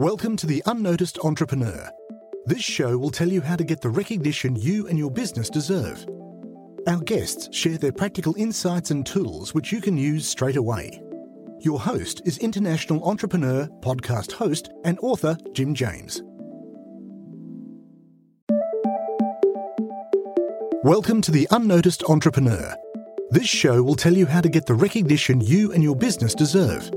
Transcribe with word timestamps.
Welcome 0.00 0.36
to 0.38 0.48
The 0.48 0.60
Unnoticed 0.66 1.20
Entrepreneur. 1.22 1.88
This 2.46 2.62
show 2.64 2.98
will 2.98 3.12
tell 3.12 3.28
you 3.28 3.40
how 3.40 3.54
to 3.54 3.62
get 3.62 3.80
the 3.80 3.90
recognition 3.90 4.56
you 4.56 4.88
and 4.88 4.98
your 4.98 5.08
business 5.08 5.48
deserve. 5.48 6.04
Our 6.88 6.98
guests 6.98 7.56
share 7.56 7.78
their 7.78 7.92
practical 7.92 8.34
insights 8.36 8.90
and 8.90 9.06
tools 9.06 9.54
which 9.54 9.70
you 9.70 9.80
can 9.80 9.96
use 9.96 10.26
straight 10.26 10.56
away. 10.56 11.00
Your 11.60 11.78
host 11.78 12.22
is 12.24 12.38
international 12.38 13.08
entrepreneur, 13.08 13.68
podcast 13.82 14.32
host, 14.32 14.68
and 14.84 14.98
author 15.00 15.38
Jim 15.52 15.76
James. 15.76 16.24
Welcome 20.82 21.20
to 21.20 21.30
The 21.30 21.46
Unnoticed 21.52 22.02
Entrepreneur. 22.08 22.74
This 23.30 23.46
show 23.46 23.80
will 23.84 23.94
tell 23.94 24.14
you 24.14 24.26
how 24.26 24.40
to 24.40 24.48
get 24.48 24.66
the 24.66 24.74
recognition 24.74 25.40
you 25.40 25.70
and 25.70 25.84
your 25.84 25.94
business 25.94 26.34
deserve. 26.34 26.90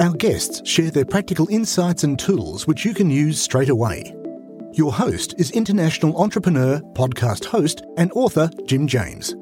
Our 0.00 0.14
guests 0.14 0.66
share 0.66 0.90
their 0.90 1.04
practical 1.04 1.46
insights 1.50 2.02
and 2.02 2.18
tools 2.18 2.66
which 2.66 2.82
you 2.84 2.94
can 2.94 3.10
use 3.10 3.40
straight 3.40 3.68
away. 3.68 4.16
Your 4.72 4.90
host 4.90 5.34
is 5.38 5.50
international 5.50 6.20
entrepreneur, 6.20 6.80
podcast 6.94 7.44
host, 7.44 7.82
and 7.98 8.10
author 8.12 8.48
Jim 8.64 8.86
James. 8.86 9.34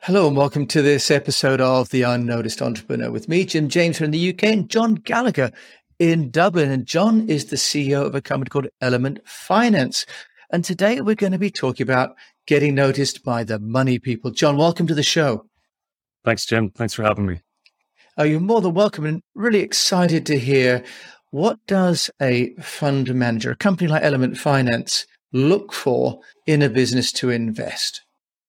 Hello 0.00 0.26
and 0.26 0.36
welcome 0.36 0.66
to 0.66 0.82
this 0.82 1.08
episode 1.12 1.60
of 1.60 1.90
The 1.90 2.02
Unnoticed 2.02 2.62
Entrepreneur 2.62 3.12
with 3.12 3.28
me, 3.28 3.44
Jim 3.44 3.68
James 3.68 3.98
from 3.98 4.10
the 4.10 4.30
UK, 4.30 4.42
and 4.44 4.68
John 4.68 4.96
Gallagher 4.96 5.52
in 6.00 6.30
Dublin. 6.30 6.72
And 6.72 6.84
John 6.84 7.28
is 7.28 7.46
the 7.46 7.56
CEO 7.56 8.04
of 8.04 8.16
a 8.16 8.20
company 8.20 8.48
called 8.48 8.68
Element 8.80 9.20
Finance. 9.24 10.04
And 10.50 10.64
today 10.64 11.00
we're 11.00 11.14
going 11.14 11.32
to 11.32 11.38
be 11.38 11.50
talking 11.50 11.84
about 11.84 12.16
getting 12.46 12.74
noticed 12.74 13.22
by 13.22 13.44
the 13.44 13.60
money 13.60 14.00
people. 14.00 14.32
John, 14.32 14.56
welcome 14.56 14.88
to 14.88 14.94
the 14.94 15.04
show. 15.04 15.44
Thanks, 16.28 16.44
Jim. 16.44 16.68
Thanks 16.68 16.92
for 16.92 17.04
having 17.04 17.24
me. 17.24 17.40
Oh, 18.18 18.22
you're 18.22 18.38
more 18.38 18.60
than 18.60 18.74
welcome 18.74 19.06
and 19.06 19.22
really 19.34 19.60
excited 19.60 20.26
to 20.26 20.38
hear 20.38 20.84
what 21.30 21.58
does 21.66 22.10
a 22.20 22.54
fund 22.56 23.14
manager, 23.14 23.52
a 23.52 23.56
company 23.56 23.88
like 23.88 24.02
Element 24.02 24.36
Finance, 24.36 25.06
look 25.32 25.72
for 25.72 26.20
in 26.46 26.60
a 26.60 26.68
business 26.68 27.12
to 27.12 27.30
invest? 27.30 28.02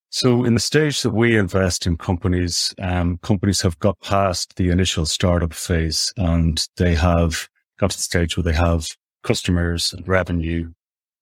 So, 0.10 0.44
in 0.44 0.56
the 0.56 0.60
stage 0.60 1.04
that 1.04 1.12
we 1.12 1.38
invest 1.38 1.88
in 1.88 1.96
companies, 1.96 2.76
um, 2.82 3.18
companies 3.20 3.62
have 3.62 3.80
got 3.80 3.98
past 4.02 4.58
the 4.58 4.72
initial 4.72 5.06
startup 5.06 5.54
phase 5.54 6.12
and 6.18 6.62
they 6.76 6.96
have 6.96 7.48
got 7.80 7.92
to 7.92 7.98
the 7.98 8.04
stage 8.04 8.36
where 8.36 8.44
they 8.44 8.52
have 8.52 8.90
customers 9.24 9.94
and 9.94 10.06
revenue 10.06 10.74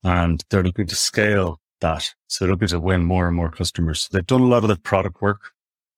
and 0.03 0.44
they're 0.49 0.64
looking 0.64 0.88
to 0.88 0.95
scale 0.95 1.59
that. 1.81 2.16
So, 2.25 2.45
they're 2.45 2.52
looking 2.53 2.69
to 2.69 2.80
win 2.80 3.03
more 3.03 3.27
and 3.27 3.36
more 3.36 3.52
customers. 3.52 4.09
They've 4.11 4.25
done 4.25 4.42
a 4.42 4.45
lot 4.45 4.64
of 4.64 4.69
the 4.69 4.77
product 4.77 5.21
work. 5.21 5.52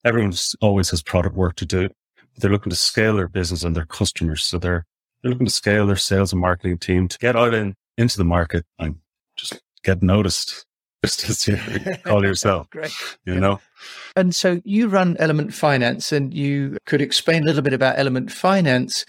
Everyone 0.05 0.33
always 0.61 0.89
has 0.91 1.01
product 1.01 1.35
work 1.35 1.55
to 1.55 1.65
do. 1.65 1.89
They're 2.37 2.51
looking 2.51 2.69
to 2.69 2.75
scale 2.75 3.15
their 3.15 3.27
business 3.27 3.63
and 3.63 3.75
their 3.75 3.85
customers. 3.85 4.43
So, 4.45 4.57
they're, 4.57 4.85
they're 5.21 5.31
looking 5.31 5.47
to 5.47 5.51
scale 5.51 5.85
their 5.87 5.95
sales 5.97 6.31
and 6.31 6.41
marketing 6.41 6.77
team 6.77 7.07
to 7.07 7.17
get 7.17 7.35
out 7.35 7.53
in, 7.53 7.75
into 7.97 8.17
the 8.17 8.23
market 8.23 8.65
and 8.77 8.95
just 9.35 9.61
get 9.83 10.01
noticed 10.01 10.65
just 11.05 11.29
as 11.29 11.47
you 11.47 11.57
call 12.03 12.23
yourself. 12.23 12.69
Great. 12.71 12.91
You 13.25 13.39
know? 13.39 13.59
And 14.15 14.35
so 14.35 14.61
you 14.65 14.87
run 14.87 15.15
Element 15.19 15.53
Finance 15.53 16.11
and 16.11 16.33
you 16.33 16.77
could 16.85 17.01
explain 17.01 17.43
a 17.43 17.45
little 17.45 17.61
bit 17.61 17.73
about 17.73 17.97
Element 17.97 18.31
Finance. 18.31 19.05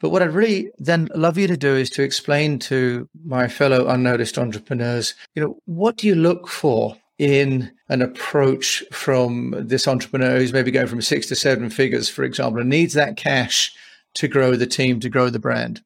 But 0.00 0.10
what 0.10 0.22
I'd 0.22 0.32
really 0.32 0.70
then 0.78 1.08
love 1.14 1.38
you 1.38 1.46
to 1.46 1.56
do 1.56 1.74
is 1.76 1.90
to 1.90 2.02
explain 2.02 2.58
to 2.60 3.08
my 3.24 3.48
fellow 3.48 3.88
unnoticed 3.88 4.38
entrepreneurs, 4.38 5.14
you 5.34 5.42
know, 5.42 5.58
what 5.66 5.96
do 5.96 6.06
you 6.06 6.14
look 6.14 6.48
for 6.48 6.96
in 7.18 7.70
an 7.90 8.00
approach 8.00 8.84
from 8.92 9.52
this 9.58 9.86
entrepreneur 9.88 10.38
who's 10.38 10.52
maybe 10.52 10.70
going 10.70 10.86
from 10.86 11.02
six 11.02 11.26
to 11.26 11.34
seven 11.34 11.68
figures, 11.68 12.08
for 12.08 12.22
example, 12.22 12.60
and 12.60 12.70
needs 12.70 12.94
that 12.94 13.16
cash 13.16 13.74
to 14.14 14.28
grow 14.28 14.54
the 14.56 14.66
team, 14.66 15.00
to 15.00 15.08
grow 15.08 15.28
the 15.28 15.40
brand? 15.40 15.82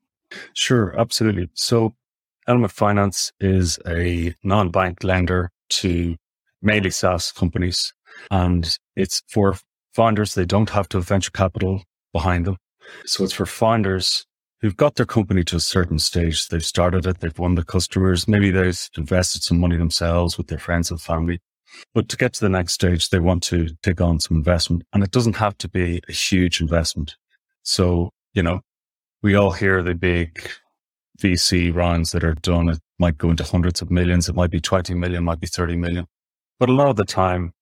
Sure, 0.53 0.95
absolutely. 0.99 1.49
So 1.55 1.95
Element 2.47 2.73
Finance 2.73 3.33
is 3.41 3.79
a 3.89 4.35
non-bank 4.45 5.03
lender 5.03 5.51
to 5.71 6.17
mainly 6.61 6.91
SaaS 6.91 7.33
companies, 7.33 7.95
and 8.31 8.79
it's 8.97 9.23
for 9.29 9.57
founders. 9.95 10.35
They 10.35 10.45
don't 10.45 10.71
have 10.71 10.89
to 10.91 10.99
have 10.99 11.09
venture 11.09 11.31
capital 11.31 11.83
behind 12.13 12.45
them. 12.45 12.59
So 13.07 13.25
it's 13.25 13.33
for 13.33 13.47
founders 13.47 14.27
who've 14.61 14.77
got 14.77 14.97
their 14.97 15.07
company 15.07 15.43
to 15.45 15.57
a 15.57 15.61
certain 15.61 15.99
stage. 15.99 16.49
They've 16.49 16.65
started 16.65 17.07
it. 17.07 17.21
They've 17.21 17.39
won 17.39 17.55
the 17.55 17.65
customers. 17.65 18.29
Maybe 18.29 18.51
they've 18.51 18.91
invested 18.97 19.43
some 19.43 19.59
money 19.59 19.77
themselves 19.77 20.37
with 20.37 20.49
their 20.49 20.59
friends 20.59 20.91
and 20.91 21.01
family. 21.01 21.41
But 21.95 22.09
to 22.09 22.17
get 22.17 22.33
to 22.35 22.41
the 22.41 22.49
next 22.49 22.73
stage, 22.73 23.11
they 23.11 23.19
want 23.19 23.43
to 23.45 23.69
take 23.83 24.01
on 24.01 24.21
some 24.21 24.37
investment 24.37 24.83
and 24.93 25.03
it 25.03 25.11
doesn't 25.11 25.37
have 25.37 25.57
to 25.59 25.69
be 25.69 26.01
a 26.09 26.13
huge 26.13 26.61
investment. 26.61 27.17
So, 27.63 28.11
you 28.33 28.43
know, 28.43 28.61
we 29.23 29.35
all 29.35 29.53
hear 29.53 29.83
the 29.83 29.95
big 29.95 30.51
VC 31.19 31.75
rounds 31.75 32.13
that 32.13 32.25
are 32.25 32.35
done. 32.35 32.69
It 32.69 32.81
might 32.99 33.19
go 33.19 33.31
into 33.31 33.45
hundreds 33.45 33.81
of 33.81 33.91
millions. 33.91 34.29
It 34.29 34.35
might 34.35 34.51
be 34.51 34.61
20 34.61 34.95
million, 34.95 35.25
might 35.25 35.41
be 35.41 35.47
30 35.47 35.77
million. 35.77 36.07
But 36.59 36.69
a 36.69 36.73
lot 36.73 36.89
of 36.89 36.97
the 36.97 37.05
time, 37.05 37.53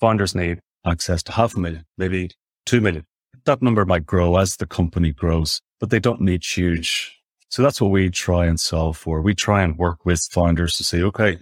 founders 0.00 0.34
need 0.34 0.60
access 0.84 1.22
to 1.24 1.32
half 1.32 1.56
a 1.56 1.60
million, 1.60 1.84
maybe 1.98 2.30
2 2.66 2.80
million. 2.80 3.04
That 3.44 3.62
number 3.62 3.84
might 3.84 4.06
grow 4.06 4.36
as 4.36 4.56
the 4.56 4.66
company 4.66 5.12
grows, 5.12 5.60
but 5.80 5.90
they 5.90 6.00
don't 6.00 6.20
need 6.20 6.44
huge. 6.44 7.16
So 7.48 7.62
that's 7.62 7.80
what 7.80 7.90
we 7.90 8.10
try 8.10 8.46
and 8.46 8.58
solve 8.58 8.96
for. 8.96 9.20
We 9.20 9.34
try 9.34 9.62
and 9.62 9.78
work 9.78 10.04
with 10.04 10.26
founders 10.30 10.76
to 10.78 10.84
say, 10.84 11.02
okay, 11.02 11.38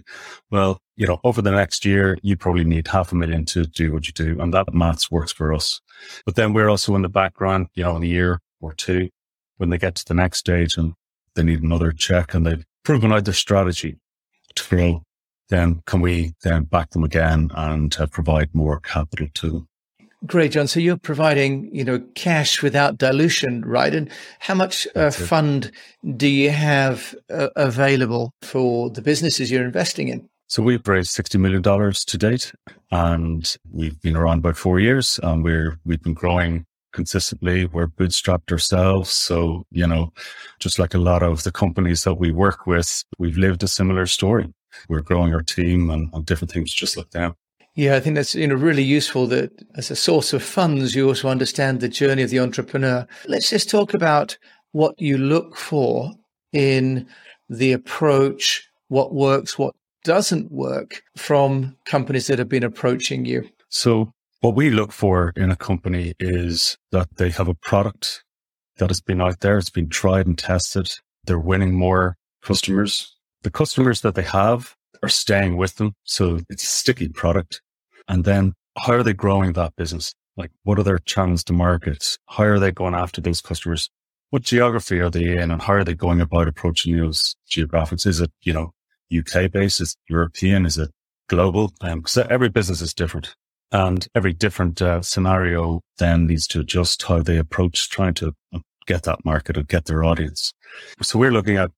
well, 0.51 0.79
you 0.95 1.05
know, 1.05 1.19
over 1.23 1.41
the 1.41 1.51
next 1.51 1.85
year, 1.85 2.17
you 2.21 2.37
probably 2.37 2.63
need 2.63 2.87
half 2.87 3.11
a 3.11 3.15
million 3.15 3.45
to 3.45 3.65
do 3.65 3.91
what 3.91 4.07
you 4.07 4.13
do. 4.13 4.39
And 4.39 4.53
that 4.53 4.73
maths 4.73 5.11
works 5.11 5.31
for 5.31 5.53
us. 5.53 5.81
But 6.25 6.35
then 6.35 6.53
we're 6.53 6.69
also 6.69 6.95
in 6.95 7.01
the 7.01 7.09
background, 7.09 7.67
you 7.75 7.83
know, 7.83 7.95
in 7.97 8.03
a 8.03 8.07
year 8.07 8.39
or 8.61 8.73
two, 8.73 9.09
when 9.57 9.69
they 9.69 9.77
get 9.77 9.95
to 9.95 10.05
the 10.05 10.13
next 10.13 10.39
stage 10.39 10.77
and 10.77 10.93
they 11.35 11.43
need 11.43 11.61
another 11.61 11.91
check 11.91 12.33
and 12.33 12.45
they've 12.45 12.65
proven 12.83 13.11
out 13.11 13.25
their 13.25 13.33
strategy 13.33 13.97
to 14.55 14.69
grow, 14.69 15.03
then 15.49 15.81
can 15.85 16.01
we 16.01 16.33
then 16.43 16.63
back 16.63 16.91
them 16.91 17.03
again 17.03 17.51
and 17.55 17.95
uh, 17.99 18.07
provide 18.07 18.53
more 18.53 18.79
capital 18.79 19.27
to 19.33 19.49
them? 19.49 19.67
Great, 20.25 20.53
John. 20.53 20.67
So 20.67 20.79
you're 20.79 20.97
providing, 20.97 21.69
you 21.75 21.83
know, 21.83 21.99
cash 22.15 22.63
without 22.63 22.97
dilution, 22.97 23.63
right? 23.63 23.93
And 23.93 24.09
how 24.39 24.55
much 24.55 24.87
uh, 24.95 25.11
fund 25.11 25.71
do 26.15 26.27
you 26.27 26.49
have 26.49 27.13
uh, 27.29 27.49
available 27.55 28.33
for 28.41 28.89
the 28.89 29.01
businesses 29.01 29.51
you're 29.51 29.65
investing 29.65 30.07
in? 30.07 30.27
So 30.47 30.61
we've 30.61 30.87
raised 30.87 31.15
$60 31.15 31.39
million 31.39 31.63
to 31.63 32.17
date 32.17 32.53
and 32.91 33.55
we've 33.71 33.99
been 34.01 34.15
around 34.15 34.39
about 34.39 34.57
four 34.57 34.79
years 34.79 35.19
and 35.23 35.43
we're, 35.43 35.79
we've 35.85 36.01
been 36.01 36.13
growing 36.13 36.65
consistently. 36.93 37.65
We're 37.65 37.87
bootstrapped 37.87 38.51
ourselves. 38.51 39.11
So, 39.11 39.65
you 39.71 39.87
know, 39.87 40.13
just 40.59 40.77
like 40.77 40.93
a 40.93 40.99
lot 40.99 41.23
of 41.23 41.43
the 41.43 41.51
companies 41.51 42.03
that 42.03 42.15
we 42.15 42.31
work 42.31 42.67
with, 42.67 43.03
we've 43.17 43.37
lived 43.37 43.63
a 43.63 43.67
similar 43.67 44.05
story. 44.05 44.53
We're 44.87 45.01
growing 45.01 45.33
our 45.33 45.41
team 45.41 45.89
and, 45.89 46.09
and 46.13 46.25
different 46.25 46.51
things 46.51 46.71
just 46.71 46.95
like 46.95 47.09
them. 47.09 47.35
Yeah, 47.75 47.95
I 47.95 47.99
think 47.99 48.15
that's 48.15 48.33
you 48.33 48.47
know 48.47 48.55
really 48.55 48.83
useful 48.83 49.27
that 49.27 49.51
as 49.75 49.91
a 49.91 49.97
source 49.97 50.31
of 50.31 50.41
funds, 50.41 50.95
you 50.95 51.09
also 51.09 51.27
understand 51.27 51.81
the 51.81 51.89
journey 51.89 52.23
of 52.23 52.29
the 52.29 52.39
entrepreneur. 52.39 53.05
Let's 53.27 53.49
just 53.49 53.69
talk 53.69 53.93
about 53.93 54.37
what 54.71 54.95
you 54.97 55.17
look 55.17 55.57
for 55.57 56.11
in 56.53 57.05
the 57.49 57.73
approach, 57.73 58.69
what 58.87 59.13
works, 59.13 59.59
what 59.59 59.75
doesn't 60.05 60.51
work 60.51 61.01
from 61.17 61.75
companies 61.85 62.27
that 62.27 62.39
have 62.39 62.47
been 62.47 62.63
approaching 62.63 63.25
you. 63.25 63.49
So 63.69 64.13
what 64.39 64.55
we 64.55 64.69
look 64.69 64.91
for 64.91 65.33
in 65.35 65.51
a 65.51 65.55
company 65.55 66.13
is 66.19 66.77
that 66.91 67.17
they 67.17 67.31
have 67.31 67.49
a 67.49 67.55
product 67.55 68.23
that 68.77 68.89
has 68.89 69.01
been 69.01 69.19
out 69.19 69.39
there, 69.39 69.57
it's 69.57 69.69
been 69.69 69.89
tried 69.89 70.27
and 70.27 70.37
tested. 70.37 70.91
They're 71.25 71.39
winning 71.39 71.73
more 71.73 72.17
customers. 72.43 73.17
The 73.41 73.49
customers 73.49 74.01
that 74.01 74.15
they 74.15 74.23
have 74.23 74.75
are 75.01 75.09
staying 75.09 75.57
with 75.57 75.75
them. 75.75 75.93
So 76.03 76.39
it's 76.49 76.63
a 76.63 76.67
sticky 76.67 77.09
product. 77.09 77.61
And 78.07 78.23
then 78.23 78.53
how 78.77 78.93
are 78.93 79.03
they 79.03 79.13
growing 79.13 79.53
that 79.53 79.75
business? 79.75 80.13
Like 80.37 80.51
what 80.63 80.77
are 80.77 80.83
their 80.83 80.99
channels 80.99 81.43
to 81.45 81.53
market? 81.53 82.17
How 82.27 82.43
are 82.43 82.59
they 82.59 82.71
going 82.71 82.93
after 82.93 83.21
those 83.21 83.41
customers? 83.41 83.89
What 84.29 84.43
geography 84.43 84.99
are 84.99 85.09
they 85.09 85.37
in 85.37 85.49
and 85.49 85.61
how 85.61 85.73
are 85.73 85.83
they 85.83 85.95
going 85.95 86.21
about 86.21 86.47
approaching 86.47 86.95
those 86.97 87.35
geographics? 87.49 88.05
Is 88.05 88.21
it, 88.21 88.31
you 88.41 88.53
know, 88.53 88.71
UK 89.15 89.51
based? 89.51 89.81
Is 89.81 89.95
European? 90.09 90.65
Is 90.65 90.77
it 90.77 90.91
global? 91.27 91.73
Um, 91.81 92.03
every 92.29 92.49
business 92.49 92.81
is 92.81 92.93
different. 92.93 93.35
And 93.71 94.07
every 94.15 94.33
different 94.33 94.81
uh, 94.81 95.01
scenario 95.01 95.81
then 95.97 96.27
needs 96.27 96.47
to 96.47 96.61
adjust 96.61 97.03
how 97.03 97.21
they 97.21 97.37
approach 97.37 97.89
trying 97.89 98.13
to 98.15 98.33
uh, 98.53 98.59
get 98.85 99.03
that 99.03 99.25
market 99.25 99.57
or 99.57 99.63
get 99.63 99.85
their 99.85 100.03
audience. 100.03 100.53
So 101.01 101.19
we're 101.19 101.31
looking 101.31 101.57
at 101.57 101.71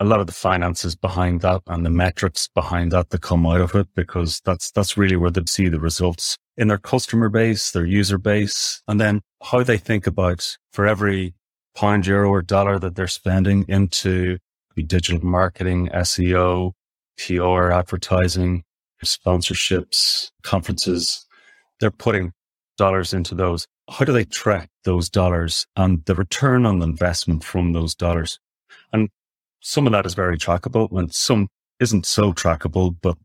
a 0.00 0.04
lot 0.04 0.20
of 0.20 0.26
the 0.26 0.32
finances 0.32 0.94
behind 0.94 1.40
that 1.42 1.60
and 1.66 1.84
the 1.84 1.90
metrics 1.90 2.48
behind 2.54 2.92
that 2.92 3.10
that 3.10 3.20
come 3.20 3.46
out 3.46 3.60
of 3.60 3.74
it, 3.74 3.88
because 3.94 4.40
that's, 4.44 4.70
that's 4.70 4.96
really 4.96 5.16
where 5.16 5.30
they 5.30 5.42
see 5.46 5.68
the 5.68 5.80
results 5.80 6.36
in 6.56 6.68
their 6.68 6.78
customer 6.78 7.28
base, 7.28 7.70
their 7.72 7.86
user 7.86 8.18
base, 8.18 8.82
and 8.88 9.00
then 9.00 9.20
how 9.42 9.62
they 9.62 9.76
think 9.76 10.06
about 10.06 10.56
for 10.72 10.86
every 10.86 11.34
pound, 11.74 12.06
euro 12.06 12.28
or 12.28 12.42
dollar 12.42 12.78
that 12.78 12.96
they're 12.96 13.06
spending 13.06 13.64
into 13.68 14.38
digital 14.82 15.24
marketing, 15.24 15.88
SEO, 15.88 16.72
PR, 17.18 17.72
advertising, 17.72 18.64
sponsorships, 19.04 20.30
conferences. 20.42 21.26
They're 21.80 21.90
putting 21.90 22.32
dollars 22.76 23.12
into 23.12 23.34
those. 23.34 23.66
how 23.90 24.04
do 24.04 24.12
they 24.12 24.24
track 24.24 24.68
those 24.84 25.08
dollars 25.08 25.66
and 25.74 26.04
the 26.04 26.14
return 26.14 26.66
on 26.66 26.82
investment 26.82 27.42
from 27.42 27.72
those 27.72 27.94
dollars? 27.94 28.38
And 28.92 29.08
some 29.60 29.86
of 29.86 29.92
that 29.92 30.06
is 30.06 30.14
very 30.14 30.38
trackable 30.38 30.96
and 30.96 31.12
some 31.12 31.48
isn't 31.80 32.06
so 32.06 32.32
trackable, 32.32 32.94
but 33.00 33.16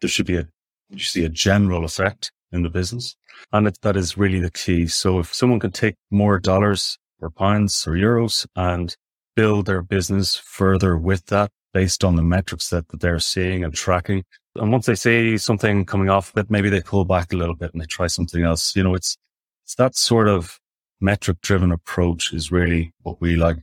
there 0.00 0.10
should 0.10 0.26
be 0.26 0.36
a, 0.36 0.46
you 0.90 0.98
see 0.98 1.24
a 1.24 1.28
general 1.28 1.84
effect 1.84 2.30
in 2.52 2.62
the 2.62 2.70
business. 2.70 3.16
And 3.52 3.66
it, 3.66 3.78
that 3.82 3.96
is 3.96 4.18
really 4.18 4.40
the 4.40 4.50
key. 4.50 4.86
So 4.86 5.18
if 5.18 5.34
someone 5.34 5.60
can 5.60 5.72
take 5.72 5.96
more 6.10 6.38
dollars 6.38 6.98
or 7.20 7.30
pounds 7.30 7.86
or 7.86 7.92
euros 7.92 8.46
and 8.54 8.94
build 9.34 9.66
their 9.66 9.82
business 9.82 10.34
further 10.34 10.96
with 10.96 11.26
that 11.26 11.50
based 11.72 12.04
on 12.04 12.16
the 12.16 12.22
metrics 12.22 12.68
that, 12.70 12.88
that 12.88 13.00
they're 13.00 13.18
seeing 13.18 13.64
and 13.64 13.74
tracking. 13.74 14.24
And 14.56 14.70
once 14.70 14.86
they 14.86 14.94
see 14.94 15.38
something 15.38 15.86
coming 15.86 16.10
off 16.10 16.32
it, 16.36 16.50
maybe 16.50 16.68
they 16.68 16.82
pull 16.82 17.04
back 17.04 17.32
a 17.32 17.36
little 17.36 17.54
bit 17.54 17.72
and 17.72 17.80
they 17.80 17.86
try 17.86 18.06
something 18.06 18.44
else. 18.44 18.76
You 18.76 18.82
know, 18.82 18.94
it's, 18.94 19.16
it's 19.64 19.74
that 19.76 19.94
sort 19.94 20.28
of 20.28 20.60
metric 21.00 21.40
driven 21.40 21.72
approach 21.72 22.32
is 22.32 22.52
really 22.52 22.92
what 23.02 23.20
we 23.20 23.36
like. 23.36 23.56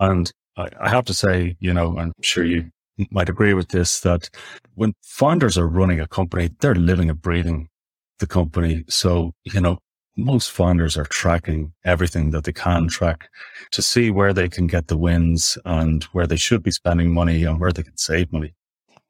And 0.00 0.30
I, 0.56 0.68
I 0.80 0.88
have 0.88 1.04
to 1.06 1.14
say, 1.14 1.56
you 1.60 1.72
know, 1.72 1.96
I'm 1.96 2.12
sure 2.20 2.44
you 2.44 2.70
might 3.10 3.28
agree 3.28 3.54
with 3.54 3.68
this, 3.68 4.00
that 4.00 4.28
when 4.74 4.94
founders 5.02 5.56
are 5.56 5.68
running 5.68 6.00
a 6.00 6.08
company, 6.08 6.50
they're 6.60 6.74
living 6.74 7.08
and 7.08 7.22
breathing 7.22 7.68
the 8.18 8.26
company. 8.26 8.84
So, 8.88 9.32
you 9.44 9.60
know, 9.60 9.78
most 10.16 10.50
founders 10.50 10.96
are 10.96 11.04
tracking 11.04 11.72
everything 11.84 12.30
that 12.30 12.44
they 12.44 12.52
can 12.52 12.88
track 12.88 13.28
to 13.70 13.82
see 13.82 14.10
where 14.10 14.32
they 14.32 14.48
can 14.48 14.66
get 14.66 14.88
the 14.88 14.96
wins 14.96 15.56
and 15.64 16.04
where 16.04 16.26
they 16.26 16.36
should 16.36 16.62
be 16.62 16.70
spending 16.70 17.12
money 17.12 17.44
and 17.44 17.60
where 17.60 17.72
they 17.72 17.82
can 17.82 17.96
save 17.96 18.32
money. 18.32 18.54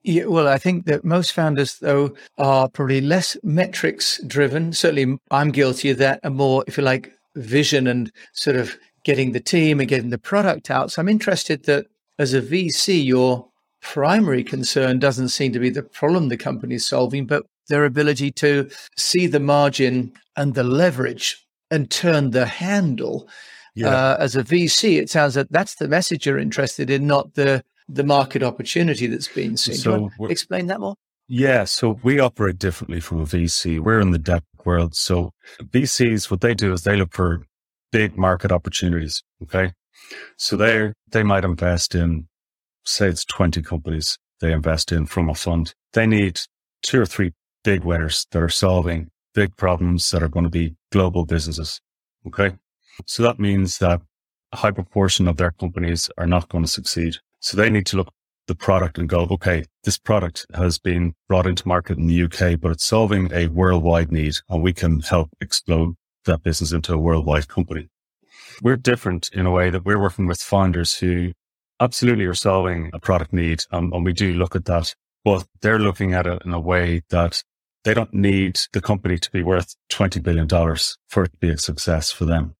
Yeah, 0.05 0.25
well, 0.25 0.49
I 0.49 0.59
think 0.59 0.87
that 0.87 1.05
most 1.05 1.33
founders, 1.33 1.79
though, 1.79 2.15
are 2.37 2.69
probably 2.69 3.01
less 3.01 3.37
metrics 3.45 4.21
driven. 4.27 4.73
Certainly, 4.73 5.19
I'm 5.31 5.53
guilty 5.53 5.91
of 5.91 5.99
that, 5.99 6.19
and 6.25 6.35
more, 6.35 6.65
if 6.67 6.77
you 6.77 6.83
like, 6.83 7.13
vision 7.37 7.87
and 7.87 8.11
sort 8.33 8.57
of 8.57 8.77
getting 9.05 9.33
the 9.33 9.41
team 9.41 9.81
and 9.81 9.89
getting 9.89 10.11
the 10.11 10.19
product 10.19 10.71
out. 10.71 10.91
So 10.91 11.01
I'm 11.01 11.09
interested 11.09 11.65
that 11.65 11.87
as 12.19 12.35
a 12.35 12.43
VC, 12.43 13.05
your 13.05 13.49
primary 13.81 14.45
concern 14.45 14.99
doesn't 14.99 15.29
seem 15.29 15.53
to 15.53 15.59
be 15.59 15.71
the 15.71 15.83
problem 15.83 16.29
the 16.29 16.37
company 16.37 16.75
is 16.77 16.87
solving, 16.87 17.27
but 17.27 17.47
their 17.69 17.85
ability 17.85 18.31
to 18.32 18.70
see 18.97 19.26
the 19.26 19.41
margin 19.41 20.12
and 20.37 20.55
the 20.55 20.64
leverage 20.64 21.47
and 21.70 21.91
turn 21.91 22.31
the 22.31 22.47
handle. 22.47 23.29
Yeah. 23.75 23.88
Uh, 23.88 24.17
as 24.20 24.37
a 24.37 24.43
VC, 24.43 24.99
it 24.99 25.09
sounds 25.09 25.35
that 25.35 25.50
that's 25.50 25.76
the 25.76 25.88
message 25.88 26.26
you're 26.26 26.38
interested 26.38 26.91
in, 26.91 27.06
not 27.06 27.35
the 27.35 27.64
the 27.88 28.05
market 28.05 28.43
opportunity 28.43 29.06
that's 29.06 29.29
being 29.29 29.56
seen. 29.56 29.75
So 29.75 30.11
explain 30.29 30.67
that 30.67 30.81
more? 30.81 30.94
Yeah, 31.29 31.64
so 31.64 31.99
we 32.03 32.20
operate 32.20 32.59
differently 32.59 33.00
from 33.00 33.20
a 33.20 33.25
VC. 33.25 33.81
We're 33.81 34.00
in 34.00 34.11
the 34.11 34.19
debt 34.19 34.44
world. 34.65 34.94
So 34.94 35.32
VCs, 35.62 36.31
what 36.31 36.41
they 36.41 36.55
do 36.55 36.73
is 36.73 36.82
they 36.82 36.97
look 36.97 37.12
for 37.12 37.47
big 37.91 38.17
market 38.17 38.53
opportunities. 38.53 39.23
Okay. 39.43 39.73
So 40.37 40.56
they 40.56 40.93
they 41.11 41.23
might 41.23 41.44
invest 41.44 41.94
in, 41.94 42.29
say 42.85 43.08
it's 43.08 43.25
20 43.25 43.62
companies 43.62 44.19
they 44.41 44.53
invest 44.53 44.93
in 44.93 45.06
from 45.06 45.29
a 45.31 45.35
fund. 45.35 45.73
They 45.93 46.06
need 46.06 46.41
two 46.82 47.00
or 47.00 47.06
three 47.06 47.32
big 47.64 47.85
winners 47.85 48.26
that 48.31 48.43
are 48.43 48.49
solving 48.49 49.11
big 49.35 49.56
problems 49.56 50.11
that 50.11 50.23
are 50.23 50.29
going 50.29 50.44
to 50.44 50.50
be 50.50 50.75
global 50.91 51.25
businesses. 51.25 51.81
Okay. 52.26 52.53
So 53.06 53.23
that 53.23 53.38
means 53.38 53.79
that 53.79 54.03
a 54.53 54.56
high 54.56 54.70
proportion 54.70 55.26
of 55.29 55.37
their 55.37 55.53
companies 55.53 56.11
are 56.19 56.26
not 56.26 56.49
going 56.49 56.64
to 56.64 56.70
succeed. 56.70 57.17
So 57.41 57.56
they 57.56 57.70
need 57.70 57.87
to 57.87 57.97
look 57.97 58.12
the 58.49 58.55
product 58.55 58.99
and 58.99 59.09
go, 59.09 59.26
okay, 59.31 59.64
this 59.85 59.99
product 59.99 60.47
has 60.55 60.79
been 60.79 61.14
brought 61.29 61.47
into 61.47 61.67
market 61.67 61.97
in 61.97 62.06
the 62.06 62.25
UK, 62.25 62.61
but 62.61 62.73
it's 62.73 62.85
solving 62.85 63.32
a 63.32 63.47
worldwide 63.47 64.12
need 64.12 64.35
and 64.49 64.62
we 64.62 64.73
can 64.73 65.00
help 65.00 65.31
explode 65.41 65.94
that 66.25 66.43
business 66.43 66.73
into 66.73 66.93
a 66.93 66.99
worldwide 66.99 67.49
company. 67.49 67.88
We're 68.62 68.76
different 68.76 69.31
in 69.32 69.47
a 69.47 69.50
way 69.50 69.70
that 69.70 69.85
we're 69.85 70.00
working 70.00 70.26
with 70.26 70.41
founders 70.41 70.99
who 70.99 71.32
absolutely 71.81 72.25
are 72.26 72.35
solving 72.35 72.91
a 72.93 73.00
product 73.00 73.32
need. 73.32 73.61
Um, 73.70 73.93
and 73.93 74.05
we 74.05 74.12
do 74.12 74.35
look 74.35 74.55
at 74.55 74.67
that, 74.67 74.94
but 75.25 75.47
they're 75.62 75.79
looking 75.79 76.12
at 76.12 76.26
it 76.26 76.43
in 76.44 76.53
a 76.53 76.61
way 76.61 77.03
that 77.11 77.43
they 77.84 77.94
don't 77.94 78.14
need 78.14 78.61
the 78.73 78.81
company 78.81 79.19
to 79.19 79.31
be 79.31 79.43
worth 79.43 79.75
$20 79.90 80.23
billion 80.23 80.49
for 81.08 81.25
it 81.25 81.32
to 81.32 81.38
be 81.38 81.50
a 81.50 81.58
success 81.58 82.11
for 82.11 82.25
them, 82.25 82.55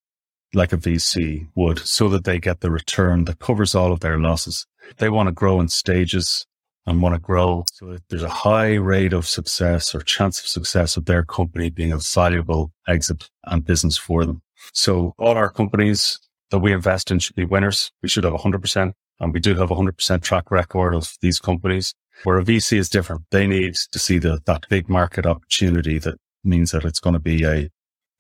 like 0.55 0.73
a 0.73 0.77
VC 0.77 1.49
would, 1.55 1.79
so 1.79 2.09
that 2.09 2.25
they 2.25 2.39
get 2.39 2.61
the 2.61 2.71
return 2.71 3.25
that 3.25 3.39
covers 3.39 3.75
all 3.75 3.93
of 3.93 4.01
their 4.01 4.19
losses. 4.19 4.67
They 4.99 5.09
want 5.09 5.29
to 5.29 5.33
grow 5.33 5.61
in 5.61 5.69
stages 5.69 6.47
and 6.87 7.01
want 7.01 7.15
to 7.15 7.21
grow 7.21 7.65
so 7.73 7.93
that 7.93 8.03
there's 8.09 8.25
a 8.25 8.29
high 8.29 8.75
rate 8.75 9.13
of 9.13 9.29
success 9.29 9.95
or 9.95 10.01
chance 10.01 10.41
of 10.41 10.47
success 10.47 10.97
of 10.97 11.05
their 11.05 11.23
company 11.23 11.71
being 11.71 11.93
a 11.93 11.99
valuable 11.99 12.73
exit 12.89 13.31
and 13.45 13.65
business 13.65 13.97
for 13.97 14.27
them. 14.27 14.43
So 14.73 15.15
all 15.19 15.37
our 15.37 15.51
companies 15.51 16.19
that 16.51 16.59
we 16.59 16.73
invest 16.73 17.11
in 17.11 17.19
should 17.19 17.37
be 17.37 17.45
winners. 17.45 17.93
We 18.03 18.09
should 18.09 18.25
have 18.25 18.35
100% 18.35 18.93
and 19.21 19.33
we 19.33 19.41
do 19.41 19.55
have 19.55 19.71
a 19.71 19.75
100% 19.75 20.23
track 20.23 20.51
record 20.51 20.95
of 20.95 21.17
these 21.21 21.39
companies. 21.39 21.95
Where 22.25 22.39
a 22.39 22.45
VC 22.45 22.79
is 22.79 22.89
different. 22.89 23.23
They 23.31 23.47
need 23.47 23.75
to 23.75 23.99
see 23.99 24.19
the, 24.19 24.41
that 24.45 24.69
big 24.69 24.89
market 24.89 25.27
opportunity 25.27 25.99
that 25.99 26.19
means 26.45 26.71
that 26.71 26.85
it's 26.85 27.01
going 27.01 27.15
to 27.15 27.19
be 27.19 27.43
a 27.45 27.71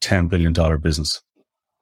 $10 0.03 0.29
billion 0.29 0.53
business. 0.81 1.21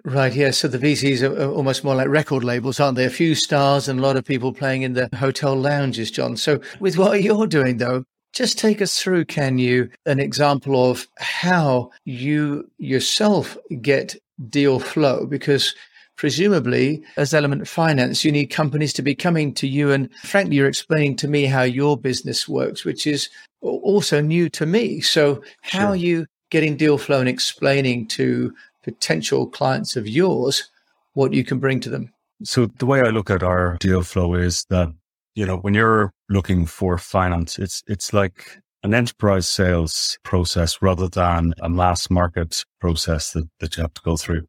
Right, 0.04 0.34
yeah. 0.34 0.50
So 0.50 0.68
the 0.68 0.78
VCs 0.78 1.22
are 1.22 1.50
almost 1.50 1.84
more 1.84 1.94
like 1.94 2.08
record 2.08 2.42
labels, 2.42 2.80
aren't 2.80 2.96
they? 2.96 3.04
A 3.04 3.10
few 3.10 3.34
stars 3.34 3.88
and 3.88 4.00
a 4.00 4.02
lot 4.02 4.16
of 4.16 4.24
people 4.24 4.52
playing 4.52 4.82
in 4.82 4.94
the 4.94 5.08
hotel 5.14 5.54
lounges, 5.54 6.10
John. 6.10 6.36
So 6.36 6.60
with 6.78 6.96
what 6.96 7.22
you're 7.22 7.46
doing, 7.46 7.76
though, 7.76 8.04
just 8.32 8.58
take 8.58 8.80
us 8.80 9.00
through, 9.00 9.26
can 9.26 9.58
you, 9.58 9.90
an 10.06 10.20
example 10.20 10.90
of 10.90 11.06
how 11.18 11.90
you 12.04 12.70
yourself 12.78 13.58
get 13.82 14.16
deal 14.48 14.80
flow? 14.80 15.26
Because 15.26 15.74
presumably 16.20 17.02
as 17.16 17.32
element 17.32 17.66
finance 17.66 18.26
you 18.26 18.30
need 18.30 18.48
companies 18.48 18.92
to 18.92 19.00
be 19.00 19.14
coming 19.14 19.54
to 19.54 19.66
you 19.66 19.90
and 19.90 20.14
frankly 20.16 20.54
you're 20.54 20.68
explaining 20.68 21.16
to 21.16 21.26
me 21.26 21.46
how 21.46 21.62
your 21.62 21.96
business 21.96 22.46
works 22.46 22.84
which 22.84 23.06
is 23.06 23.30
also 23.62 24.20
new 24.20 24.46
to 24.46 24.66
me 24.66 25.00
so 25.00 25.42
how 25.62 25.78
sure. 25.78 25.88
are 25.88 25.96
you 25.96 26.26
getting 26.50 26.76
deal 26.76 26.98
flow 26.98 27.20
and 27.20 27.28
explaining 27.28 28.06
to 28.06 28.52
potential 28.82 29.46
clients 29.46 29.96
of 29.96 30.06
yours 30.06 30.68
what 31.14 31.32
you 31.32 31.42
can 31.42 31.58
bring 31.58 31.80
to 31.80 31.88
them 31.88 32.12
so 32.44 32.66
the 32.66 32.84
way 32.84 33.00
i 33.00 33.08
look 33.08 33.30
at 33.30 33.42
our 33.42 33.78
deal 33.80 34.02
flow 34.02 34.34
is 34.34 34.66
that 34.68 34.92
you 35.34 35.46
know 35.46 35.56
when 35.56 35.72
you're 35.72 36.12
looking 36.28 36.66
for 36.66 36.98
finance 36.98 37.58
it's 37.58 37.82
it's 37.86 38.12
like 38.12 38.60
an 38.82 38.94
enterprise 38.94 39.48
sales 39.48 40.18
process 40.22 40.80
rather 40.80 41.08
than 41.08 41.54
a 41.60 41.68
mass 41.68 42.08
market 42.08 42.64
process 42.80 43.32
that, 43.32 43.48
that 43.60 43.76
you 43.76 43.82
have 43.82 43.94
to 43.94 44.02
go 44.02 44.16
through. 44.16 44.46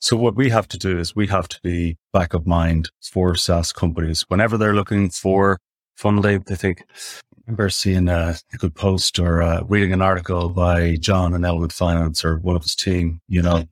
So 0.00 0.16
what 0.16 0.36
we 0.36 0.48
have 0.50 0.68
to 0.68 0.78
do 0.78 0.98
is 0.98 1.14
we 1.14 1.26
have 1.26 1.48
to 1.48 1.60
be 1.62 1.98
back 2.12 2.34
of 2.34 2.46
mind 2.46 2.90
for 3.02 3.34
SaaS 3.34 3.72
companies. 3.72 4.24
Whenever 4.28 4.56
they're 4.56 4.74
looking 4.74 5.10
for 5.10 5.58
funding, 5.96 6.44
they 6.46 6.54
think, 6.54 6.84
I 6.88 7.40
remember 7.46 7.68
seeing 7.68 8.08
a, 8.08 8.36
good 8.58 8.74
post 8.74 9.18
or 9.18 9.42
uh, 9.42 9.62
reading 9.68 9.92
an 9.92 10.02
article 10.02 10.48
by 10.48 10.96
John 10.96 11.34
and 11.34 11.44
Element 11.44 11.72
Finance 11.72 12.24
or 12.24 12.38
one 12.38 12.56
of 12.56 12.62
his 12.62 12.74
team, 12.74 13.20
you 13.28 13.42
know, 13.42 13.64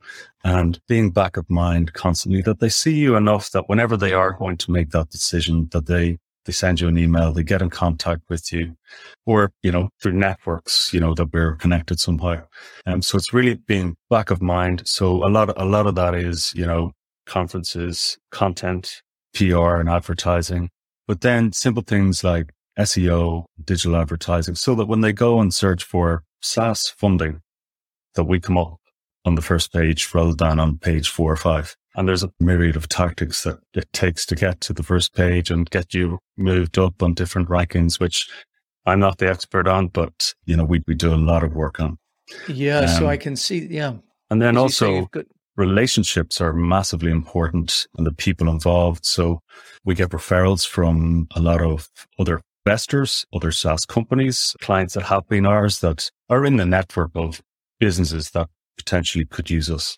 and 0.44 0.78
being 0.88 1.10
back 1.10 1.36
of 1.36 1.48
mind 1.48 1.92
constantly 1.94 2.42
that 2.42 2.60
they 2.60 2.68
see 2.68 2.94
you 2.94 3.16
enough 3.16 3.50
that 3.50 3.68
whenever 3.68 3.96
they 3.96 4.12
are 4.12 4.32
going 4.32 4.56
to 4.58 4.70
make 4.70 4.90
that 4.90 5.10
decision, 5.10 5.68
that 5.72 5.86
they 5.86 6.18
they 6.46 6.52
send 6.52 6.80
you 6.80 6.88
an 6.88 6.96
email, 6.96 7.32
they 7.32 7.42
get 7.42 7.62
in 7.62 7.70
contact 7.70 8.22
with 8.28 8.52
you, 8.52 8.76
or, 9.26 9.52
you 9.62 9.70
know, 9.70 9.90
through 10.00 10.12
networks, 10.12 10.92
you 10.94 11.00
know, 11.00 11.14
that 11.14 11.32
we're 11.32 11.56
connected 11.56 12.00
somehow. 12.00 12.42
Um, 12.86 13.02
so 13.02 13.18
it's 13.18 13.32
really 13.32 13.54
being 13.54 13.96
back 14.08 14.30
of 14.30 14.40
mind. 14.40 14.82
So 14.86 15.26
a 15.26 15.28
lot, 15.28 15.50
of, 15.50 15.56
a 15.58 15.64
lot 15.64 15.86
of 15.86 15.94
that 15.96 16.14
is, 16.14 16.54
you 16.54 16.64
know, 16.64 16.92
conferences, 17.26 18.16
content, 18.30 19.02
PR 19.34 19.76
and 19.76 19.88
advertising, 19.88 20.70
but 21.06 21.20
then 21.20 21.52
simple 21.52 21.82
things 21.82 22.24
like 22.24 22.52
SEO, 22.78 23.44
digital 23.64 23.96
advertising, 23.96 24.54
so 24.54 24.74
that 24.74 24.86
when 24.86 25.02
they 25.02 25.12
go 25.12 25.40
and 25.40 25.52
search 25.52 25.84
for 25.84 26.22
SaaS 26.40 26.88
funding, 26.88 27.40
that 28.14 28.24
we 28.24 28.40
come 28.40 28.56
up 28.56 28.78
on 29.24 29.34
the 29.34 29.42
first 29.42 29.72
page 29.72 30.14
rather 30.14 30.34
than 30.34 30.58
on 30.58 30.78
page 30.78 31.10
four 31.10 31.32
or 31.32 31.36
five. 31.36 31.76
And 31.96 32.06
there's 32.06 32.22
a 32.22 32.30
myriad 32.38 32.76
of 32.76 32.88
tactics 32.88 33.42
that 33.44 33.58
it 33.74 33.90
takes 33.92 34.26
to 34.26 34.34
get 34.34 34.60
to 34.62 34.72
the 34.72 34.82
first 34.82 35.14
page 35.14 35.50
and 35.50 35.68
get 35.70 35.94
you 35.94 36.18
moved 36.36 36.78
up 36.78 37.02
on 37.02 37.14
different 37.14 37.48
rankings, 37.48 37.98
which 37.98 38.28
I'm 38.84 39.00
not 39.00 39.18
the 39.18 39.28
expert 39.28 39.66
on, 39.66 39.88
but 39.88 40.34
you 40.44 40.56
know, 40.56 40.64
we, 40.64 40.82
we 40.86 40.94
do 40.94 41.12
a 41.12 41.16
lot 41.16 41.42
of 41.42 41.54
work 41.54 41.80
on. 41.80 41.98
Yeah. 42.48 42.80
Um, 42.80 42.88
so 42.88 43.06
I 43.08 43.16
can 43.16 43.34
see, 43.34 43.66
yeah. 43.70 43.94
And 44.30 44.42
then 44.42 44.56
also 44.56 45.08
relationships 45.56 46.40
are 46.40 46.52
massively 46.52 47.10
important 47.10 47.86
and 47.96 48.06
the 48.06 48.12
people 48.12 48.48
involved. 48.48 49.06
So 49.06 49.40
we 49.84 49.94
get 49.94 50.10
referrals 50.10 50.66
from 50.66 51.28
a 51.34 51.40
lot 51.40 51.62
of 51.62 51.88
other 52.18 52.42
investors, 52.64 53.24
other 53.32 53.52
SaaS 53.52 53.86
companies, 53.86 54.54
clients 54.60 54.94
that 54.94 55.04
have 55.04 55.26
been 55.28 55.46
ours 55.46 55.80
that 55.80 56.10
are 56.28 56.44
in 56.44 56.56
the 56.56 56.66
network 56.66 57.12
of 57.14 57.40
businesses 57.80 58.30
that 58.32 58.48
potentially 58.76 59.24
could 59.24 59.48
use 59.48 59.70
us. 59.70 59.96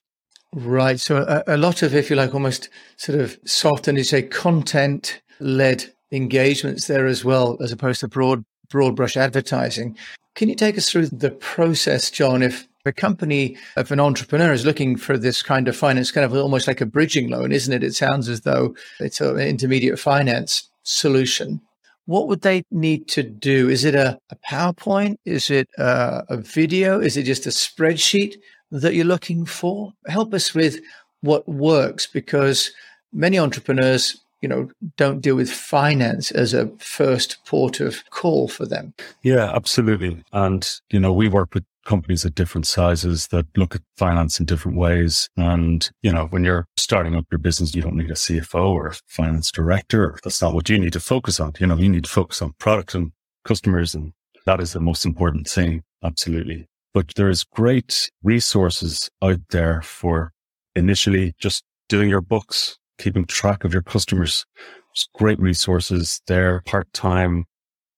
Right. 0.54 0.98
So 0.98 1.18
a, 1.18 1.54
a, 1.54 1.56
lot 1.56 1.82
of, 1.82 1.94
if 1.94 2.08
you 2.08 2.16
like, 2.16 2.34
almost 2.34 2.70
sort 2.96 3.20
of 3.20 3.38
soft 3.44 3.86
and 3.86 3.98
you 3.98 4.04
say 4.04 4.22
content 4.22 5.20
led 5.40 5.92
engagements 6.10 6.86
there 6.86 7.06
as 7.06 7.24
well, 7.24 7.58
as 7.60 7.72
opposed 7.72 8.00
to 8.00 8.08
broad 8.08 8.44
broad 8.70 8.96
brush 8.96 9.16
advertising. 9.16 9.96
Can 10.34 10.48
you 10.48 10.54
take 10.54 10.76
us 10.78 10.90
through 10.90 11.08
the 11.08 11.30
process, 11.30 12.10
John? 12.10 12.42
If 12.42 12.68
a 12.84 12.92
company, 12.92 13.56
if 13.76 13.90
an 13.90 14.00
entrepreneur 14.00 14.52
is 14.52 14.64
looking 14.64 14.96
for 14.96 15.18
this 15.18 15.42
kind 15.42 15.68
of 15.68 15.76
finance, 15.76 16.10
kind 16.10 16.24
of 16.24 16.34
almost 16.34 16.66
like 16.66 16.80
a 16.80 16.86
bridging 16.86 17.28
loan, 17.28 17.52
isn't 17.52 17.72
it? 17.72 17.84
It 17.84 17.94
sounds 17.94 18.28
as 18.28 18.42
though 18.42 18.74
it's 19.00 19.20
an 19.20 19.38
intermediate 19.38 19.98
finance 19.98 20.68
solution. 20.82 21.60
What 22.06 22.28
would 22.28 22.40
they 22.40 22.62
need 22.70 23.08
to 23.08 23.22
do? 23.22 23.68
Is 23.68 23.84
it 23.84 23.94
a, 23.94 24.18
a 24.30 24.36
PowerPoint? 24.36 25.16
Is 25.26 25.50
it 25.50 25.68
a, 25.76 26.24
a 26.30 26.36
video? 26.38 27.00
Is 27.00 27.18
it 27.18 27.24
just 27.24 27.44
a 27.44 27.50
spreadsheet 27.50 28.36
that 28.70 28.94
you're 28.94 29.04
looking 29.04 29.44
for? 29.44 29.92
Help 30.06 30.34
us 30.34 30.54
with 30.54 30.80
what 31.20 31.48
works 31.48 32.06
because 32.06 32.70
many 33.12 33.38
entrepreneurs 33.38 34.20
you 34.40 34.48
know, 34.48 34.70
don't 34.96 35.20
deal 35.20 35.34
with 35.34 35.50
finance 35.50 36.30
as 36.30 36.54
a 36.54 36.68
first 36.78 37.38
port 37.44 37.80
of 37.80 38.08
call 38.10 38.48
for 38.48 38.66
them. 38.66 38.94
Yeah, 39.22 39.52
absolutely. 39.54 40.22
And, 40.32 40.68
you 40.90 41.00
know, 41.00 41.12
we 41.12 41.28
work 41.28 41.54
with 41.54 41.64
companies 41.84 42.24
at 42.24 42.34
different 42.34 42.66
sizes 42.66 43.28
that 43.28 43.46
look 43.56 43.74
at 43.74 43.80
finance 43.96 44.38
in 44.38 44.46
different 44.46 44.78
ways. 44.78 45.28
And, 45.36 45.90
you 46.02 46.12
know, 46.12 46.26
when 46.26 46.44
you're 46.44 46.66
starting 46.76 47.16
up 47.16 47.24
your 47.30 47.38
business, 47.38 47.74
you 47.74 47.82
don't 47.82 47.96
need 47.96 48.10
a 48.10 48.14
CFO 48.14 48.68
or 48.68 48.88
a 48.88 48.94
finance 49.06 49.50
director. 49.50 50.18
That's 50.22 50.42
not 50.42 50.54
what 50.54 50.68
you 50.68 50.78
need 50.78 50.92
to 50.92 51.00
focus 51.00 51.40
on. 51.40 51.54
You 51.58 51.66
know, 51.66 51.76
you 51.76 51.88
need 51.88 52.04
to 52.04 52.10
focus 52.10 52.40
on 52.42 52.54
product 52.58 52.94
and 52.94 53.12
customers. 53.44 53.94
And 53.94 54.12
that 54.46 54.60
is 54.60 54.72
the 54.72 54.80
most 54.80 55.04
important 55.04 55.48
thing. 55.48 55.82
Absolutely. 56.04 56.68
But 56.94 57.12
there's 57.16 57.44
great 57.44 58.10
resources 58.22 59.10
out 59.22 59.40
there 59.50 59.82
for 59.82 60.32
initially 60.74 61.34
just 61.38 61.64
doing 61.88 62.08
your 62.08 62.20
books, 62.20 62.78
keeping 62.98 63.24
track 63.24 63.64
of 63.64 63.72
your 63.72 63.82
customers. 63.82 64.44
There's 64.56 65.08
great 65.14 65.38
resources 65.38 66.20
there, 66.26 66.62
part-time 66.66 67.44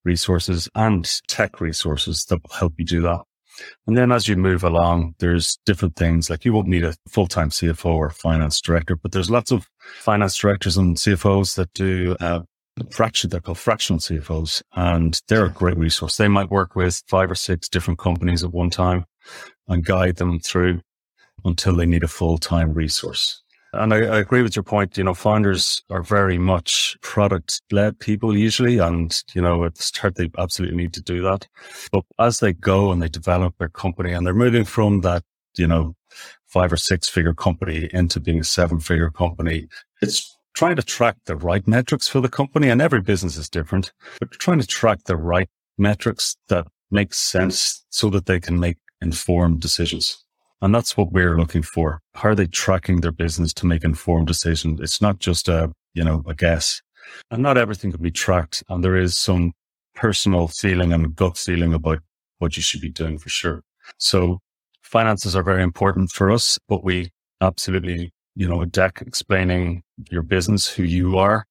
resources 0.04 0.68
and 0.74 1.08
tech 1.28 1.60
resources 1.60 2.24
that 2.26 2.42
will 2.42 2.56
help 2.56 2.74
you 2.78 2.84
do 2.84 3.00
that. 3.02 3.20
And 3.86 3.96
then 3.96 4.12
as 4.12 4.28
you 4.28 4.36
move 4.36 4.64
along, 4.64 5.14
there's 5.18 5.58
different 5.66 5.96
things 5.96 6.30
like 6.30 6.44
you 6.44 6.52
won't 6.52 6.68
need 6.68 6.84
a 6.84 6.94
full-time 7.08 7.50
CFO 7.50 7.86
or 7.86 8.10
finance 8.10 8.60
director, 8.60 8.96
but 8.96 9.12
there's 9.12 9.30
lots 9.30 9.50
of 9.50 9.66
finance 9.98 10.36
directors 10.36 10.76
and 10.76 10.96
CFOs 10.96 11.56
that 11.56 11.72
do 11.74 12.16
uh, 12.20 12.40
fraction, 12.90 13.30
they're 13.30 13.40
called 13.40 13.58
fractional 13.58 14.00
CFOs 14.00 14.62
and 14.74 15.20
they're 15.28 15.46
a 15.46 15.50
great 15.50 15.76
resource. 15.76 16.16
They 16.16 16.28
might 16.28 16.50
work 16.50 16.74
with 16.76 17.02
five 17.06 17.30
or 17.30 17.34
six 17.34 17.68
different 17.68 17.98
companies 17.98 18.44
at 18.44 18.52
one 18.52 18.70
time 18.70 19.04
and 19.68 19.84
guide 19.84 20.16
them 20.16 20.40
through 20.40 20.80
until 21.44 21.76
they 21.76 21.86
need 21.86 22.04
a 22.04 22.08
full-time 22.08 22.72
resource. 22.72 23.42
And 23.72 23.94
I, 23.94 23.98
I, 23.98 24.18
agree 24.18 24.42
with 24.42 24.56
your 24.56 24.64
point. 24.64 24.98
You 24.98 25.04
know, 25.04 25.14
founders 25.14 25.82
are 25.90 26.02
very 26.02 26.38
much 26.38 26.96
product 27.02 27.62
led 27.70 28.00
people 28.00 28.36
usually. 28.36 28.78
And, 28.78 29.16
you 29.32 29.40
know, 29.40 29.64
at 29.64 29.76
the 29.76 29.82
start, 29.82 30.16
they 30.16 30.28
absolutely 30.38 30.76
need 30.76 30.92
to 30.94 31.02
do 31.02 31.22
that. 31.22 31.46
But 31.92 32.04
as 32.18 32.40
they 32.40 32.52
go 32.52 32.90
and 32.90 33.00
they 33.00 33.08
develop 33.08 33.54
their 33.58 33.68
company 33.68 34.12
and 34.12 34.26
they're 34.26 34.34
moving 34.34 34.64
from 34.64 35.02
that, 35.02 35.22
you 35.56 35.68
know, 35.68 35.94
five 36.46 36.72
or 36.72 36.76
six 36.76 37.08
figure 37.08 37.34
company 37.34 37.88
into 37.92 38.18
being 38.18 38.40
a 38.40 38.44
seven 38.44 38.80
figure 38.80 39.10
company, 39.10 39.68
it's 40.02 40.36
trying 40.54 40.76
to 40.76 40.82
track 40.82 41.16
the 41.26 41.36
right 41.36 41.66
metrics 41.66 42.08
for 42.08 42.20
the 42.20 42.28
company. 42.28 42.68
And 42.68 42.82
every 42.82 43.00
business 43.00 43.36
is 43.36 43.48
different, 43.48 43.92
but 44.18 44.30
trying 44.32 44.60
to 44.60 44.66
track 44.66 45.04
the 45.04 45.16
right 45.16 45.48
metrics 45.78 46.36
that 46.48 46.66
make 46.90 47.14
sense 47.14 47.84
so 47.90 48.10
that 48.10 48.26
they 48.26 48.40
can 48.40 48.58
make 48.58 48.76
informed 49.00 49.60
decisions. 49.60 50.24
And 50.62 50.74
that's 50.74 50.96
what 50.96 51.12
we're 51.12 51.38
looking 51.38 51.62
for. 51.62 52.00
How 52.14 52.30
are 52.30 52.34
they 52.34 52.46
tracking 52.46 53.00
their 53.00 53.12
business 53.12 53.54
to 53.54 53.66
make 53.66 53.84
informed 53.84 54.26
decisions? 54.26 54.80
It's 54.80 55.00
not 55.00 55.18
just 55.18 55.48
a, 55.48 55.72
you 55.94 56.04
know, 56.04 56.22
a 56.26 56.34
guess. 56.34 56.82
And 57.30 57.42
not 57.42 57.56
everything 57.56 57.92
can 57.92 58.02
be 58.02 58.10
tracked. 58.10 58.62
And 58.68 58.84
there 58.84 58.96
is 58.96 59.16
some 59.16 59.52
personal 59.94 60.48
feeling 60.48 60.92
and 60.92 61.14
gut 61.16 61.38
feeling 61.38 61.72
about 61.72 62.00
what 62.38 62.56
you 62.56 62.62
should 62.62 62.80
be 62.80 62.90
doing 62.90 63.18
for 63.18 63.28
sure. 63.28 63.62
So 63.98 64.38
finances 64.82 65.34
are 65.34 65.42
very 65.42 65.62
important 65.62 66.10
for 66.10 66.30
us, 66.30 66.58
but 66.68 66.84
we 66.84 67.10
absolutely, 67.40 68.12
you 68.40 68.48
know, 68.48 68.62
a 68.62 68.66
deck 68.66 69.02
explaining 69.06 69.82
your 70.10 70.22
business, 70.22 70.66
who 70.66 70.82
you 70.82 71.18
are, 71.18 71.44